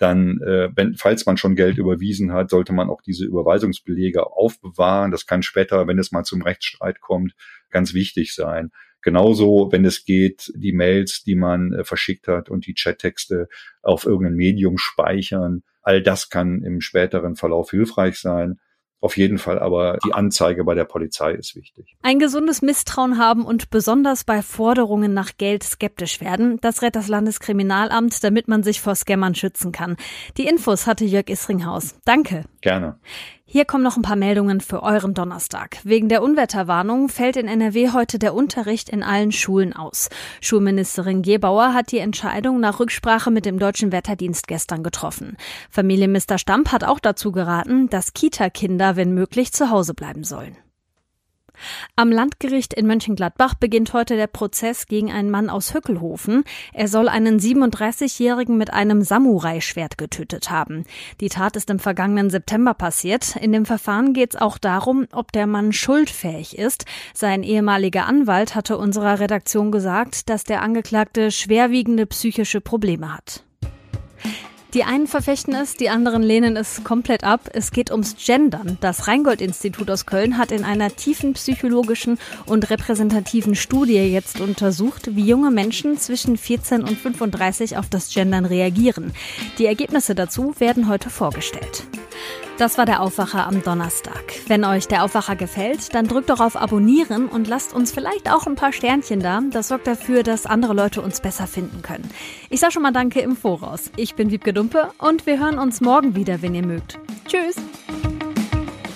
dann, 0.00 0.40
äh, 0.40 0.70
wenn, 0.74 0.96
falls 0.96 1.26
man 1.26 1.36
schon 1.36 1.56
Geld 1.56 1.76
überwiesen 1.76 2.32
hat, 2.32 2.48
sollte 2.48 2.72
man 2.72 2.88
auch 2.88 3.02
diese 3.02 3.26
Überweisungsbelege 3.26 4.32
aufbewahren. 4.32 5.10
Das 5.10 5.26
kann 5.26 5.42
später, 5.42 5.86
wenn 5.86 5.98
es 5.98 6.10
mal 6.10 6.24
zum 6.24 6.40
Rechtsstreit 6.40 7.00
kommt, 7.00 7.34
ganz 7.68 7.92
wichtig 7.92 8.34
sein. 8.34 8.70
Genauso, 9.02 9.68
wenn 9.72 9.84
es 9.84 10.06
geht, 10.06 10.52
die 10.56 10.72
Mails, 10.72 11.22
die 11.22 11.34
man 11.34 11.74
äh, 11.74 11.84
verschickt 11.84 12.28
hat 12.28 12.48
und 12.48 12.66
die 12.66 12.74
Chattexte 12.74 13.48
auf 13.82 14.06
irgendein 14.06 14.36
Medium 14.36 14.78
speichern. 14.78 15.62
All 15.82 16.02
das 16.02 16.30
kann 16.30 16.62
im 16.62 16.80
späteren 16.80 17.36
Verlauf 17.36 17.70
hilfreich 17.70 18.18
sein. 18.18 18.58
Auf 19.02 19.16
jeden 19.16 19.38
Fall 19.38 19.58
aber 19.58 19.98
die 20.04 20.12
Anzeige 20.12 20.64
bei 20.64 20.74
der 20.74 20.84
Polizei 20.84 21.32
ist 21.32 21.56
wichtig. 21.56 21.96
Ein 22.02 22.18
gesundes 22.18 22.60
Misstrauen 22.60 23.16
haben 23.16 23.46
und 23.46 23.70
besonders 23.70 24.24
bei 24.24 24.42
Forderungen 24.42 25.14
nach 25.14 25.30
Geld 25.38 25.62
skeptisch 25.62 26.20
werden, 26.20 26.58
das 26.60 26.82
rät 26.82 26.94
das 26.96 27.08
Landeskriminalamt, 27.08 28.22
damit 28.22 28.46
man 28.46 28.62
sich 28.62 28.80
vor 28.80 28.94
Scammern 28.94 29.34
schützen 29.34 29.72
kann. 29.72 29.96
Die 30.36 30.46
Infos 30.46 30.86
hatte 30.86 31.06
Jörg 31.06 31.30
Isringhaus. 31.30 31.94
Danke. 32.04 32.44
Gerne. 32.60 32.98
Hier 33.46 33.64
kommen 33.64 33.82
noch 33.82 33.96
ein 33.96 34.02
paar 34.02 34.16
Meldungen 34.16 34.60
für 34.60 34.82
euren 34.82 35.14
Donnerstag. 35.14 35.78
Wegen 35.82 36.08
der 36.08 36.22
Unwetterwarnung 36.22 37.08
fällt 37.08 37.36
in 37.36 37.48
NRW 37.48 37.90
heute 37.92 38.18
der 38.18 38.34
Unterricht 38.34 38.88
in 38.88 39.02
allen 39.02 39.32
Schulen 39.32 39.72
aus. 39.72 40.08
Schulministerin 40.40 41.22
Gebauer 41.22 41.74
hat 41.74 41.90
die 41.90 41.98
Entscheidung 41.98 42.60
nach 42.60 42.78
Rücksprache 42.78 43.30
mit 43.30 43.46
dem 43.46 43.58
Deutschen 43.58 43.92
Wetterdienst 43.92 44.46
gestern 44.46 44.82
getroffen. 44.82 45.36
Familienminister 45.68 46.38
Stamp 46.38 46.70
hat 46.70 46.84
auch 46.84 47.00
dazu 47.00 47.32
geraten, 47.32 47.88
dass 47.88 48.12
Kita-Kinder, 48.12 48.94
wenn 48.94 49.14
möglich, 49.14 49.52
zu 49.52 49.70
Hause 49.70 49.94
bleiben 49.94 50.22
sollen. 50.22 50.56
Am 51.96 52.10
Landgericht 52.10 52.74
in 52.74 52.86
Mönchengladbach 52.86 53.54
beginnt 53.54 53.92
heute 53.92 54.16
der 54.16 54.26
Prozess 54.26 54.86
gegen 54.86 55.10
einen 55.12 55.30
Mann 55.30 55.50
aus 55.50 55.74
Hückelhofen. 55.74 56.44
Er 56.72 56.88
soll 56.88 57.08
einen 57.08 57.38
37-Jährigen 57.38 58.56
mit 58.56 58.72
einem 58.72 59.02
Samurai-Schwert 59.02 59.98
getötet 59.98 60.50
haben. 60.50 60.84
Die 61.20 61.28
Tat 61.28 61.56
ist 61.56 61.70
im 61.70 61.78
vergangenen 61.78 62.30
September 62.30 62.74
passiert. 62.74 63.36
In 63.36 63.52
dem 63.52 63.66
Verfahren 63.66 64.12
geht 64.12 64.34
es 64.34 64.40
auch 64.40 64.58
darum, 64.58 65.06
ob 65.12 65.32
der 65.32 65.46
Mann 65.46 65.72
schuldfähig 65.72 66.58
ist. 66.58 66.84
Sein 67.14 67.42
ehemaliger 67.42 68.06
Anwalt 68.06 68.54
hatte 68.54 68.78
unserer 68.78 69.20
Redaktion 69.20 69.72
gesagt, 69.72 70.28
dass 70.28 70.44
der 70.44 70.62
Angeklagte 70.62 71.30
schwerwiegende 71.30 72.06
psychische 72.06 72.60
Probleme 72.60 73.14
hat. 73.14 73.44
Die 74.74 74.84
einen 74.84 75.08
verfechten 75.08 75.52
es, 75.54 75.76
die 75.76 75.90
anderen 75.90 76.22
lehnen 76.22 76.56
es 76.56 76.84
komplett 76.84 77.24
ab. 77.24 77.50
Es 77.52 77.72
geht 77.72 77.90
ums 77.90 78.14
Gendern. 78.24 78.78
Das 78.80 79.08
Rheingold-Institut 79.08 79.90
aus 79.90 80.06
Köln 80.06 80.38
hat 80.38 80.52
in 80.52 80.64
einer 80.64 80.94
tiefen 80.94 81.32
psychologischen 81.32 82.18
und 82.46 82.70
repräsentativen 82.70 83.56
Studie 83.56 83.94
jetzt 83.94 84.40
untersucht, 84.40 85.16
wie 85.16 85.26
junge 85.26 85.50
Menschen 85.50 85.98
zwischen 85.98 86.36
14 86.36 86.84
und 86.84 86.96
35 86.96 87.78
auf 87.78 87.88
das 87.88 88.14
Gendern 88.14 88.44
reagieren. 88.44 89.12
Die 89.58 89.66
Ergebnisse 89.66 90.14
dazu 90.14 90.54
werden 90.58 90.88
heute 90.88 91.10
vorgestellt. 91.10 91.84
Das 92.60 92.76
war 92.76 92.84
der 92.84 93.00
Aufwacher 93.00 93.46
am 93.46 93.62
Donnerstag. 93.62 94.34
Wenn 94.46 94.66
euch 94.66 94.86
der 94.86 95.02
Aufwacher 95.02 95.34
gefällt, 95.34 95.94
dann 95.94 96.06
drückt 96.06 96.28
doch 96.28 96.40
auf 96.40 96.60
Abonnieren 96.60 97.26
und 97.26 97.48
lasst 97.48 97.72
uns 97.72 97.90
vielleicht 97.90 98.30
auch 98.30 98.46
ein 98.46 98.54
paar 98.54 98.74
Sternchen 98.74 99.20
da. 99.20 99.40
Das 99.50 99.68
sorgt 99.68 99.86
dafür, 99.86 100.22
dass 100.22 100.44
andere 100.44 100.74
Leute 100.74 101.00
uns 101.00 101.22
besser 101.22 101.46
finden 101.46 101.80
können. 101.80 102.06
Ich 102.50 102.60
sage 102.60 102.74
schon 102.74 102.82
mal 102.82 102.92
Danke 102.92 103.20
im 103.20 103.34
Voraus. 103.34 103.90
Ich 103.96 104.14
bin 104.14 104.30
Wiebke 104.30 104.52
Dumpe 104.52 104.90
und 104.98 105.24
wir 105.24 105.40
hören 105.40 105.58
uns 105.58 105.80
morgen 105.80 106.14
wieder, 106.16 106.42
wenn 106.42 106.54
ihr 106.54 106.66
mögt. 106.66 106.98
Tschüss! 107.26 107.56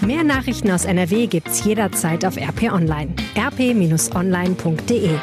Mehr 0.02 0.24
Nachrichten 0.24 0.70
aus 0.70 0.84
NRW 0.84 1.26
gibt's 1.26 1.64
jederzeit 1.64 2.26
auf 2.26 2.36
RP 2.36 2.70
Online. 2.70 3.14
rp-online.de 3.34 5.18